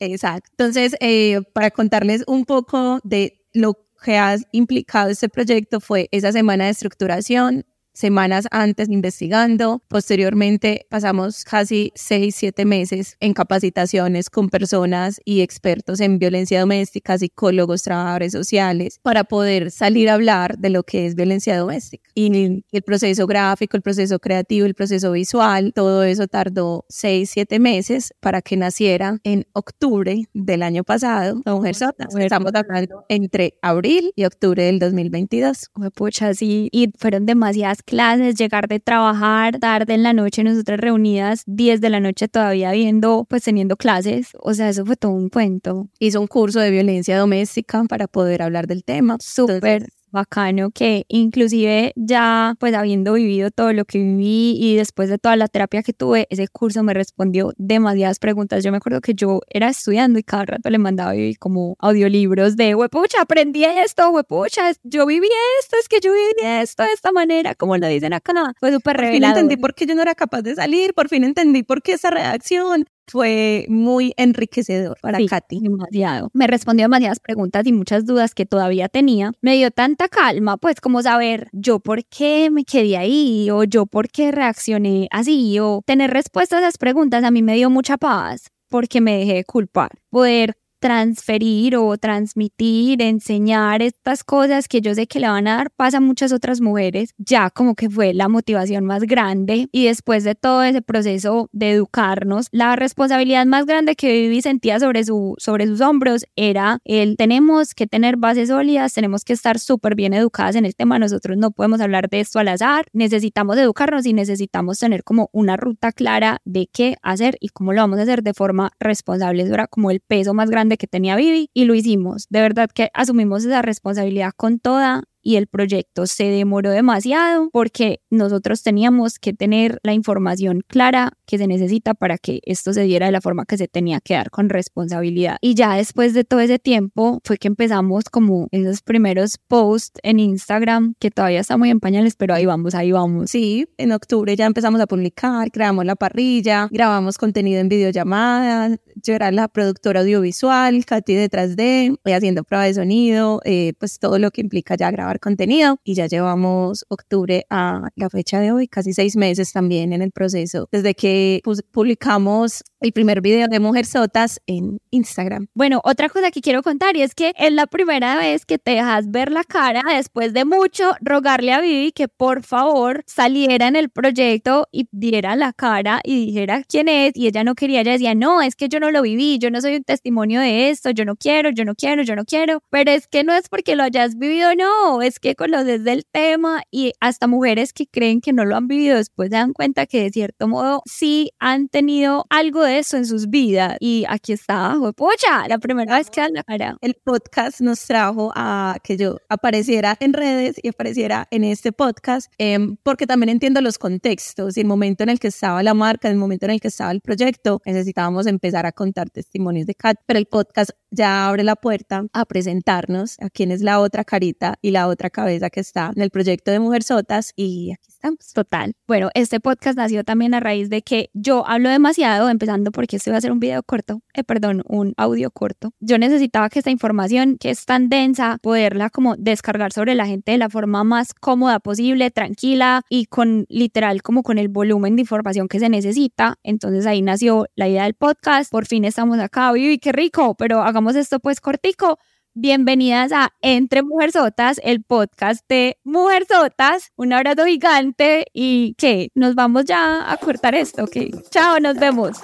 Exacto. 0.00 0.48
Entonces, 0.52 0.96
eh, 1.00 1.40
para 1.52 1.70
contarles 1.70 2.24
un 2.26 2.46
poco 2.46 3.00
de 3.04 3.44
lo 3.52 3.74
que 4.02 4.16
ha 4.16 4.36
implicado 4.52 5.10
este 5.10 5.28
proyecto 5.28 5.78
fue 5.78 6.08
esa 6.10 6.32
semana 6.32 6.64
de 6.64 6.70
estructuración, 6.70 7.66
semanas 8.00 8.46
antes 8.50 8.88
investigando. 8.88 9.82
Posteriormente 9.88 10.86
pasamos 10.88 11.44
casi 11.44 11.92
seis, 11.94 12.34
siete 12.36 12.64
meses 12.64 13.16
en 13.20 13.34
capacitaciones 13.34 14.30
con 14.30 14.48
personas 14.48 15.20
y 15.24 15.42
expertos 15.42 16.00
en 16.00 16.18
violencia 16.18 16.60
doméstica, 16.60 17.18
psicólogos, 17.18 17.82
trabajadores 17.82 18.32
sociales, 18.32 18.98
para 19.02 19.24
poder 19.24 19.70
salir 19.70 20.08
a 20.08 20.14
hablar 20.14 20.58
de 20.58 20.70
lo 20.70 20.82
que 20.82 21.06
es 21.06 21.14
violencia 21.14 21.56
doméstica. 21.56 22.10
Y 22.14 22.64
el 22.72 22.82
proceso 22.82 23.26
gráfico, 23.26 23.76
el 23.76 23.82
proceso 23.82 24.18
creativo, 24.18 24.66
el 24.66 24.74
proceso 24.74 25.12
visual, 25.12 25.72
todo 25.74 26.02
eso 26.04 26.26
tardó 26.26 26.84
seis, 26.88 27.30
siete 27.30 27.58
meses 27.58 28.14
para 28.20 28.42
que 28.42 28.56
naciera 28.56 29.18
en 29.24 29.46
octubre 29.52 30.24
del 30.32 30.62
año 30.62 30.84
pasado 30.84 31.40
la 31.44 31.54
Mujer 31.54 31.74
Sota. 31.74 32.08
Estamos 32.18 32.52
hablando 32.54 33.04
entre 33.08 33.54
abril 33.62 34.12
y 34.16 34.24
octubre 34.24 34.64
del 34.64 34.78
2022. 34.78 35.70
Pucha, 35.94 36.34
sí, 36.34 36.68
y 36.72 36.90
fueron 36.98 37.26
demasiadas 37.26 37.82
clases, 37.90 38.36
llegar 38.36 38.68
de 38.68 38.80
trabajar 38.80 39.58
tarde 39.58 39.94
en 39.94 40.02
la 40.02 40.12
noche, 40.12 40.44
nosotras 40.44 40.80
reunidas 40.80 41.42
10 41.46 41.80
de 41.80 41.90
la 41.90 42.00
noche 42.00 42.28
todavía 42.28 42.70
viendo, 42.72 43.26
pues 43.28 43.42
teniendo 43.42 43.76
clases. 43.76 44.28
O 44.40 44.54
sea, 44.54 44.68
eso 44.68 44.86
fue 44.86 44.96
todo 44.96 45.12
un 45.12 45.28
cuento. 45.28 45.88
Hizo 45.98 46.20
un 46.20 46.28
curso 46.28 46.60
de 46.60 46.70
violencia 46.70 47.18
doméstica 47.18 47.84
para 47.88 48.06
poder 48.06 48.42
hablar 48.42 48.66
del 48.66 48.84
tema. 48.84 49.16
Súper 49.20 49.88
bacano 50.10 50.70
que 50.70 51.04
inclusive 51.08 51.92
ya 51.96 52.54
pues 52.58 52.74
habiendo 52.74 53.12
vivido 53.12 53.50
todo 53.50 53.72
lo 53.72 53.84
que 53.84 53.98
viví 53.98 54.56
y 54.58 54.76
después 54.76 55.08
de 55.08 55.18
toda 55.18 55.36
la 55.36 55.48
terapia 55.48 55.82
que 55.82 55.92
tuve, 55.92 56.26
ese 56.30 56.48
curso 56.48 56.82
me 56.82 56.94
respondió 56.94 57.52
demasiadas 57.58 58.18
preguntas. 58.18 58.64
Yo 58.64 58.70
me 58.70 58.78
acuerdo 58.78 59.00
que 59.00 59.14
yo 59.14 59.40
era 59.48 59.68
estudiando 59.68 60.18
y 60.18 60.22
cada 60.22 60.46
rato 60.46 60.70
le 60.70 60.78
mandaba 60.78 61.12
como 61.38 61.76
audiolibros 61.78 62.56
de, 62.56 62.74
huepucha, 62.74 63.20
aprendí 63.20 63.64
esto, 63.64 64.10
huepucha, 64.10 64.72
yo 64.82 65.06
viví 65.06 65.28
esto, 65.60 65.76
es 65.80 65.88
que 65.88 66.00
yo 66.00 66.12
viví 66.12 66.32
esto 66.42 66.84
de 66.84 66.92
esta 66.92 67.12
manera, 67.12 67.54
como 67.54 67.76
lo 67.76 67.86
dicen 67.86 68.12
acá. 68.12 68.30
Fue 68.60 68.72
súper 68.72 68.96
revelador. 68.96 69.20
Por 69.20 69.20
fin 69.20 69.24
entendí 69.24 69.56
por 69.60 69.74
qué 69.74 69.86
yo 69.86 69.94
no 69.94 70.02
era 70.02 70.14
capaz 70.14 70.42
de 70.42 70.54
salir, 70.54 70.94
por 70.94 71.08
fin 71.08 71.24
entendí 71.24 71.62
por 71.62 71.82
qué 71.82 71.92
esa 71.92 72.10
redacción, 72.10 72.84
fue 73.10 73.66
muy 73.68 74.14
enriquecedor 74.16 74.96
para 75.00 75.18
Katy. 75.24 75.60
Demasiado. 75.60 76.30
Me 76.32 76.46
respondió 76.46 76.84
demasiadas 76.84 77.20
preguntas 77.20 77.66
y 77.66 77.72
muchas 77.72 78.06
dudas 78.06 78.34
que 78.34 78.46
todavía 78.46 78.88
tenía. 78.88 79.32
Me 79.40 79.56
dio 79.56 79.70
tanta 79.70 80.08
calma, 80.08 80.56
pues 80.56 80.80
como 80.80 81.02
saber 81.02 81.48
yo 81.52 81.80
por 81.80 82.04
qué 82.04 82.50
me 82.50 82.64
quedé 82.64 82.96
ahí 82.96 83.50
o 83.50 83.64
yo 83.64 83.86
por 83.86 84.08
qué 84.08 84.32
reaccioné 84.32 85.08
así 85.10 85.58
o 85.58 85.82
tener 85.84 86.10
respuestas 86.10 86.58
a 86.58 86.62
esas 86.62 86.78
preguntas 86.78 87.24
a 87.24 87.30
mí 87.30 87.42
me 87.42 87.54
dio 87.54 87.70
mucha 87.70 87.96
paz 87.96 88.50
porque 88.68 89.00
me 89.00 89.18
dejé 89.18 89.34
de 89.34 89.44
culpar. 89.44 89.90
Poder 90.10 90.54
transferir 90.80 91.76
o 91.76 91.96
transmitir, 91.98 93.02
enseñar 93.02 93.82
estas 93.82 94.24
cosas 94.24 94.66
que 94.66 94.80
yo 94.80 94.94
sé 94.94 95.06
que 95.06 95.20
le 95.20 95.28
van 95.28 95.46
a 95.46 95.56
dar 95.56 95.70
paz 95.70 95.94
a 95.94 96.00
muchas 96.00 96.32
otras 96.32 96.60
mujeres, 96.60 97.14
ya 97.18 97.50
como 97.50 97.74
que 97.74 97.88
fue 97.88 98.14
la 98.14 98.28
motivación 98.28 98.84
más 98.84 99.02
grande 99.02 99.68
y 99.72 99.84
después 99.84 100.24
de 100.24 100.34
todo 100.34 100.62
ese 100.62 100.82
proceso 100.82 101.48
de 101.52 101.72
educarnos, 101.72 102.48
la 102.50 102.76
responsabilidad 102.76 103.46
más 103.46 103.66
grande 103.66 103.94
que 103.94 104.12
Vivi 104.12 104.42
sentía 104.42 104.80
sobre, 104.80 105.04
su, 105.04 105.34
sobre 105.38 105.66
sus 105.66 105.80
hombros 105.80 106.24
era 106.34 106.78
el 106.84 107.16
tenemos 107.16 107.74
que 107.74 107.86
tener 107.86 108.16
bases 108.16 108.48
sólidas, 108.48 108.94
tenemos 108.94 109.24
que 109.24 109.34
estar 109.34 109.58
súper 109.58 109.94
bien 109.94 110.14
educadas 110.14 110.56
en 110.56 110.64
el 110.64 110.74
tema, 110.74 110.98
nosotros 110.98 111.36
no 111.36 111.50
podemos 111.50 111.80
hablar 111.80 112.08
de 112.08 112.20
esto 112.20 112.38
al 112.38 112.48
azar, 112.48 112.86
necesitamos 112.94 113.58
educarnos 113.58 114.06
y 114.06 114.14
necesitamos 114.14 114.78
tener 114.78 115.04
como 115.04 115.28
una 115.32 115.58
ruta 115.58 115.92
clara 115.92 116.40
de 116.46 116.68
qué 116.72 116.96
hacer 117.02 117.36
y 117.40 117.48
cómo 117.48 117.72
lo 117.72 117.82
vamos 117.82 117.98
a 117.98 118.02
hacer 118.02 118.22
de 118.22 118.32
forma 118.32 118.70
responsable. 118.80 119.42
Eso 119.42 119.54
era 119.54 119.66
como 119.66 119.90
el 119.90 120.00
peso 120.00 120.32
más 120.32 120.48
grande 120.48 120.69
que 120.76 120.86
tenía 120.86 121.16
Vivi 121.16 121.50
y 121.54 121.64
lo 121.64 121.74
hicimos. 121.74 122.26
De 122.30 122.40
verdad 122.40 122.70
que 122.72 122.90
asumimos 122.94 123.44
esa 123.44 123.62
responsabilidad 123.62 124.32
con 124.36 124.58
toda 124.58 125.04
y 125.22 125.36
el 125.36 125.46
proyecto 125.46 126.06
se 126.06 126.24
demoró 126.24 126.70
demasiado 126.70 127.50
porque 127.52 128.00
nosotros 128.10 128.62
teníamos 128.62 129.18
que 129.18 129.32
tener 129.32 129.78
la 129.82 129.92
información 129.92 130.62
clara 130.66 131.12
que 131.26 131.38
se 131.38 131.46
necesita 131.46 131.94
para 131.94 132.18
que 132.18 132.40
esto 132.44 132.72
se 132.72 132.82
diera 132.82 133.06
de 133.06 133.12
la 133.12 133.20
forma 133.20 133.44
que 133.44 133.56
se 133.56 133.68
tenía 133.68 134.00
que 134.00 134.14
dar 134.14 134.30
con 134.30 134.48
responsabilidad. 134.48 135.36
Y 135.40 135.54
ya 135.54 135.74
después 135.74 136.14
de 136.14 136.24
todo 136.24 136.40
ese 136.40 136.58
tiempo 136.58 137.20
fue 137.24 137.38
que 137.38 137.48
empezamos 137.48 138.04
como 138.04 138.48
esos 138.50 138.82
primeros 138.82 139.38
posts 139.48 140.00
en 140.02 140.18
Instagram 140.20 140.94
que 140.98 141.10
todavía 141.10 141.40
está 141.40 141.56
muy 141.56 141.70
en 141.70 141.80
pañales, 141.80 142.16
pero 142.16 142.34
ahí 142.34 142.46
vamos, 142.46 142.74
ahí 142.74 142.92
vamos. 142.92 143.30
Sí, 143.30 143.66
en 143.78 143.92
octubre 143.92 144.34
ya 144.36 144.46
empezamos 144.46 144.80
a 144.80 144.86
publicar, 144.86 145.50
creamos 145.50 145.84
la 145.84 145.96
parrilla, 145.96 146.68
grabamos 146.70 147.18
contenido 147.18 147.60
en 147.60 147.68
videollamadas, 147.68 148.78
yo 148.96 149.14
era 149.14 149.30
la 149.30 149.48
productora 149.48 150.00
audiovisual, 150.00 150.84
Katy 150.84 151.14
detrás 151.14 151.56
de, 151.56 151.94
haciendo 152.04 152.44
prueba 152.44 152.64
de 152.64 152.74
sonido, 152.74 153.40
eh, 153.44 153.74
pues 153.78 153.98
todo 153.98 154.18
lo 154.18 154.30
que 154.30 154.40
implica 154.40 154.76
ya 154.76 154.90
grabar 154.90 155.09
contenido 155.18 155.78
y 155.82 155.94
ya 155.94 156.06
llevamos 156.06 156.84
octubre 156.88 157.44
a 157.50 157.88
la 157.96 158.10
fecha 158.10 158.38
de 158.38 158.52
hoy, 158.52 158.68
casi 158.68 158.92
seis 158.92 159.16
meses 159.16 159.52
también 159.52 159.92
en 159.92 160.02
el 160.02 160.12
proceso, 160.12 160.68
desde 160.70 160.94
que 160.94 161.42
publicamos 161.72 162.62
el 162.80 162.92
primer 162.92 163.20
video 163.20 163.48
de 163.48 163.60
Mujer 163.60 163.86
Sotas 163.86 164.40
en 164.46 164.78
Instagram. 164.90 165.48
Bueno, 165.54 165.80
otra 165.84 166.08
cosa 166.08 166.30
que 166.30 166.40
quiero 166.40 166.62
contar 166.62 166.96
y 166.96 167.02
es 167.02 167.14
que 167.14 167.32
es 167.36 167.52
la 167.52 167.66
primera 167.66 168.16
vez 168.16 168.46
que 168.46 168.58
te 168.58 168.72
dejas 168.72 169.10
ver 169.10 169.32
la 169.32 169.44
cara 169.44 169.82
después 169.94 170.32
de 170.32 170.44
mucho 170.44 170.92
rogarle 171.00 171.52
a 171.52 171.60
Vivi 171.60 171.92
que 171.92 172.08
por 172.08 172.42
favor 172.42 173.02
saliera 173.06 173.68
en 173.68 173.76
el 173.76 173.90
proyecto 173.90 174.68
y 174.72 174.88
diera 174.92 175.36
la 175.36 175.52
cara 175.52 176.00
y 176.04 176.26
dijera 176.26 176.62
quién 176.68 176.88
es 176.88 177.12
y 177.14 177.26
ella 177.26 177.44
no 177.44 177.54
quería, 177.54 177.80
ella 177.80 177.92
decía, 177.92 178.14
no, 178.14 178.42
es 178.42 178.56
que 178.56 178.68
yo 178.68 178.80
no 178.80 178.90
lo 178.90 179.02
viví, 179.02 179.38
yo 179.38 179.50
no 179.50 179.60
soy 179.60 179.76
un 179.76 179.84
testimonio 179.84 180.40
de 180.40 180.70
esto, 180.70 180.90
yo 180.90 181.04
no 181.04 181.16
quiero, 181.16 181.50
yo 181.50 181.64
no 181.64 181.74
quiero, 181.74 182.02
yo 182.02 182.16
no 182.16 182.24
quiero, 182.24 182.62
pero 182.70 182.90
es 182.90 183.06
que 183.06 183.24
no 183.24 183.34
es 183.34 183.48
porque 183.48 183.76
lo 183.76 183.82
hayas 183.82 184.16
vivido, 184.16 184.54
no, 184.54 184.99
es 185.02 185.18
que 185.18 185.34
conoces 185.34 185.84
del 185.84 186.04
tema 186.10 186.62
y 186.70 186.92
hasta 187.00 187.26
mujeres 187.26 187.72
que 187.72 187.86
creen 187.86 188.20
que 188.20 188.32
no 188.32 188.44
lo 188.44 188.56
han 188.56 188.68
vivido 188.68 188.96
después 188.96 189.30
se 189.30 189.36
dan 189.36 189.52
cuenta 189.52 189.86
que 189.86 190.02
de 190.02 190.10
cierto 190.10 190.48
modo 190.48 190.82
sí 190.86 191.30
han 191.38 191.68
tenido 191.68 192.26
algo 192.30 192.62
de 192.62 192.78
eso 192.78 192.96
en 192.96 193.06
sus 193.06 193.28
vidas. 193.28 193.76
Y 193.80 194.04
aquí 194.08 194.32
está, 194.32 194.76
pocha, 194.96 195.46
la 195.48 195.58
primera 195.58 195.96
vez 195.96 196.10
que 196.10 196.20
la 196.28 196.42
cara. 196.42 196.76
El 196.80 196.94
podcast 196.94 197.60
nos 197.60 197.84
trajo 197.86 198.32
a 198.34 198.76
que 198.82 198.96
yo 198.96 199.18
apareciera 199.28 199.96
en 200.00 200.12
redes 200.12 200.56
y 200.62 200.68
apareciera 200.68 201.26
en 201.30 201.44
este 201.44 201.72
podcast, 201.72 202.30
em, 202.38 202.76
porque 202.82 203.06
también 203.06 203.30
entiendo 203.30 203.60
los 203.60 203.78
contextos 203.78 204.56
y 204.56 204.60
el 204.60 204.66
momento 204.66 205.02
en 205.02 205.08
el 205.08 205.18
que 205.18 205.28
estaba 205.28 205.62
la 205.62 205.74
marca, 205.74 206.08
el 206.08 206.16
momento 206.16 206.46
en 206.46 206.52
el 206.52 206.60
que 206.60 206.68
estaba 206.68 206.90
el 206.90 207.00
proyecto, 207.00 207.60
necesitábamos 207.64 208.26
empezar 208.26 208.66
a 208.66 208.72
contar 208.72 209.10
testimonios 209.10 209.66
de 209.66 209.74
Kat, 209.74 209.96
pero 210.06 210.18
el 210.18 210.26
podcast 210.26 210.70
ya 210.90 211.28
abre 211.28 211.44
la 211.44 211.56
puerta 211.56 212.04
a 212.12 212.24
presentarnos 212.24 213.16
a 213.20 213.30
quién 213.30 213.50
es 213.50 213.62
la 213.62 213.80
otra 213.80 214.04
carita 214.04 214.56
y 214.60 214.70
la 214.70 214.88
otra 214.90 215.10
cabeza 215.10 215.50
que 215.50 215.60
está 215.60 215.92
en 215.94 216.02
el 216.02 216.10
proyecto 216.10 216.50
de 216.50 216.60
Mujer 216.60 216.82
Sotas 216.82 217.32
y 217.36 217.72
aquí 217.72 217.88
estamos. 217.88 218.32
Total. 218.32 218.74
Bueno, 218.86 219.10
este 219.14 219.40
podcast 219.40 219.76
nació 219.76 220.04
también 220.04 220.34
a 220.34 220.40
raíz 220.40 220.70
de 220.70 220.82
que 220.82 221.10
yo 221.14 221.46
hablo 221.46 221.68
demasiado, 221.68 222.28
empezando 222.28 222.72
porque 222.72 222.96
este 222.96 223.10
va 223.10 223.18
a 223.18 223.20
ser 223.20 223.32
un 223.32 223.40
video 223.40 223.62
corto, 223.62 224.02
eh, 224.14 224.24
perdón, 224.24 224.62
un 224.66 224.94
audio 224.96 225.30
corto. 225.30 225.72
Yo 225.80 225.98
necesitaba 225.98 226.48
que 226.48 226.58
esta 226.58 226.70
información, 226.70 227.36
que 227.38 227.50
es 227.50 227.64
tan 227.64 227.88
densa, 227.88 228.38
poderla 228.42 228.90
como 228.90 229.16
descargar 229.16 229.72
sobre 229.72 229.94
la 229.94 230.06
gente 230.06 230.32
de 230.32 230.38
la 230.38 230.48
forma 230.48 230.84
más 230.84 231.14
cómoda 231.14 231.60
posible, 231.60 232.10
tranquila 232.10 232.82
y 232.88 233.06
con 233.06 233.46
literal 233.48 234.02
como 234.02 234.22
con 234.22 234.38
el 234.38 234.48
volumen 234.48 234.96
de 234.96 235.02
información 235.02 235.48
que 235.48 235.58
se 235.58 235.68
necesita. 235.68 236.36
Entonces 236.42 236.86
ahí 236.86 237.02
nació 237.02 237.46
la 237.54 237.68
idea 237.68 237.84
del 237.84 237.94
podcast. 237.94 238.50
Por 238.50 238.66
fin 238.66 238.84
estamos 238.84 239.18
acá, 239.18 239.52
Vivi, 239.52 239.78
qué 239.78 239.92
rico, 239.92 240.34
pero 240.34 240.62
hagamos 240.62 240.96
esto 240.96 241.20
pues 241.20 241.40
cortico. 241.40 241.98
Bienvenidas 242.34 243.10
a 243.10 243.32
Entre 243.42 243.82
Mujerzotas, 243.82 244.60
el 244.62 244.84
podcast 244.84 245.44
de 245.48 245.78
Mujerzotas. 245.82 246.92
Un 246.94 247.12
abrazo 247.12 247.44
gigante 247.44 248.26
y 248.32 248.74
que 248.74 249.10
nos 249.16 249.34
vamos 249.34 249.64
ya 249.64 250.08
a 250.10 250.16
cortar 250.16 250.54
esto. 250.54 250.86
que 250.86 251.10
Chao, 251.30 251.58
nos 251.58 251.76
vemos. 251.76 252.18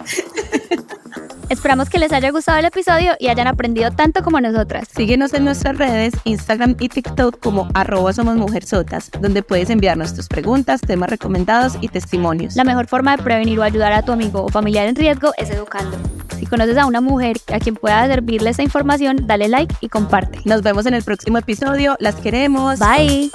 Esperamos 1.50 1.90
que 1.90 1.98
les 1.98 2.12
haya 2.12 2.30
gustado 2.30 2.58
el 2.58 2.64
episodio 2.64 3.14
y 3.18 3.26
hayan 3.26 3.48
aprendido 3.48 3.90
tanto 3.90 4.22
como 4.22 4.40
nosotras. 4.40 4.86
Síguenos 4.94 5.34
en 5.34 5.44
nuestras 5.44 5.76
redes, 5.76 6.14
Instagram 6.22 6.76
y 6.78 6.88
TikTok 6.88 7.40
como 7.40 7.68
arroba 7.74 8.12
somos 8.12 8.36
donde 9.20 9.42
puedes 9.42 9.68
enviarnos 9.68 10.14
tus 10.14 10.28
preguntas, 10.28 10.80
temas 10.80 11.10
recomendados 11.10 11.76
y 11.80 11.88
testimonios. 11.88 12.54
La 12.54 12.62
mejor 12.62 12.86
forma 12.86 13.16
de 13.16 13.22
prevenir 13.24 13.58
o 13.58 13.64
ayudar 13.64 13.92
a 13.92 14.02
tu 14.02 14.12
amigo 14.12 14.44
o 14.44 14.48
familiar 14.48 14.86
en 14.86 14.94
riesgo 14.94 15.32
es 15.38 15.50
educando. 15.50 15.98
Si 16.38 16.46
conoces 16.46 16.78
a 16.78 16.86
una 16.86 17.00
mujer 17.00 17.36
a 17.52 17.58
quien 17.58 17.74
pueda 17.74 18.06
servirle 18.06 18.50
esta 18.50 18.62
información, 18.62 19.26
dale 19.26 19.48
like 19.48 19.74
y 19.80 19.88
comparte. 19.88 20.38
Nos 20.44 20.62
vemos 20.62 20.86
en 20.86 20.94
el 20.94 21.02
próximo 21.02 21.38
episodio. 21.38 21.96
Las 21.98 22.14
queremos. 22.14 22.78
Bye. 22.78 23.30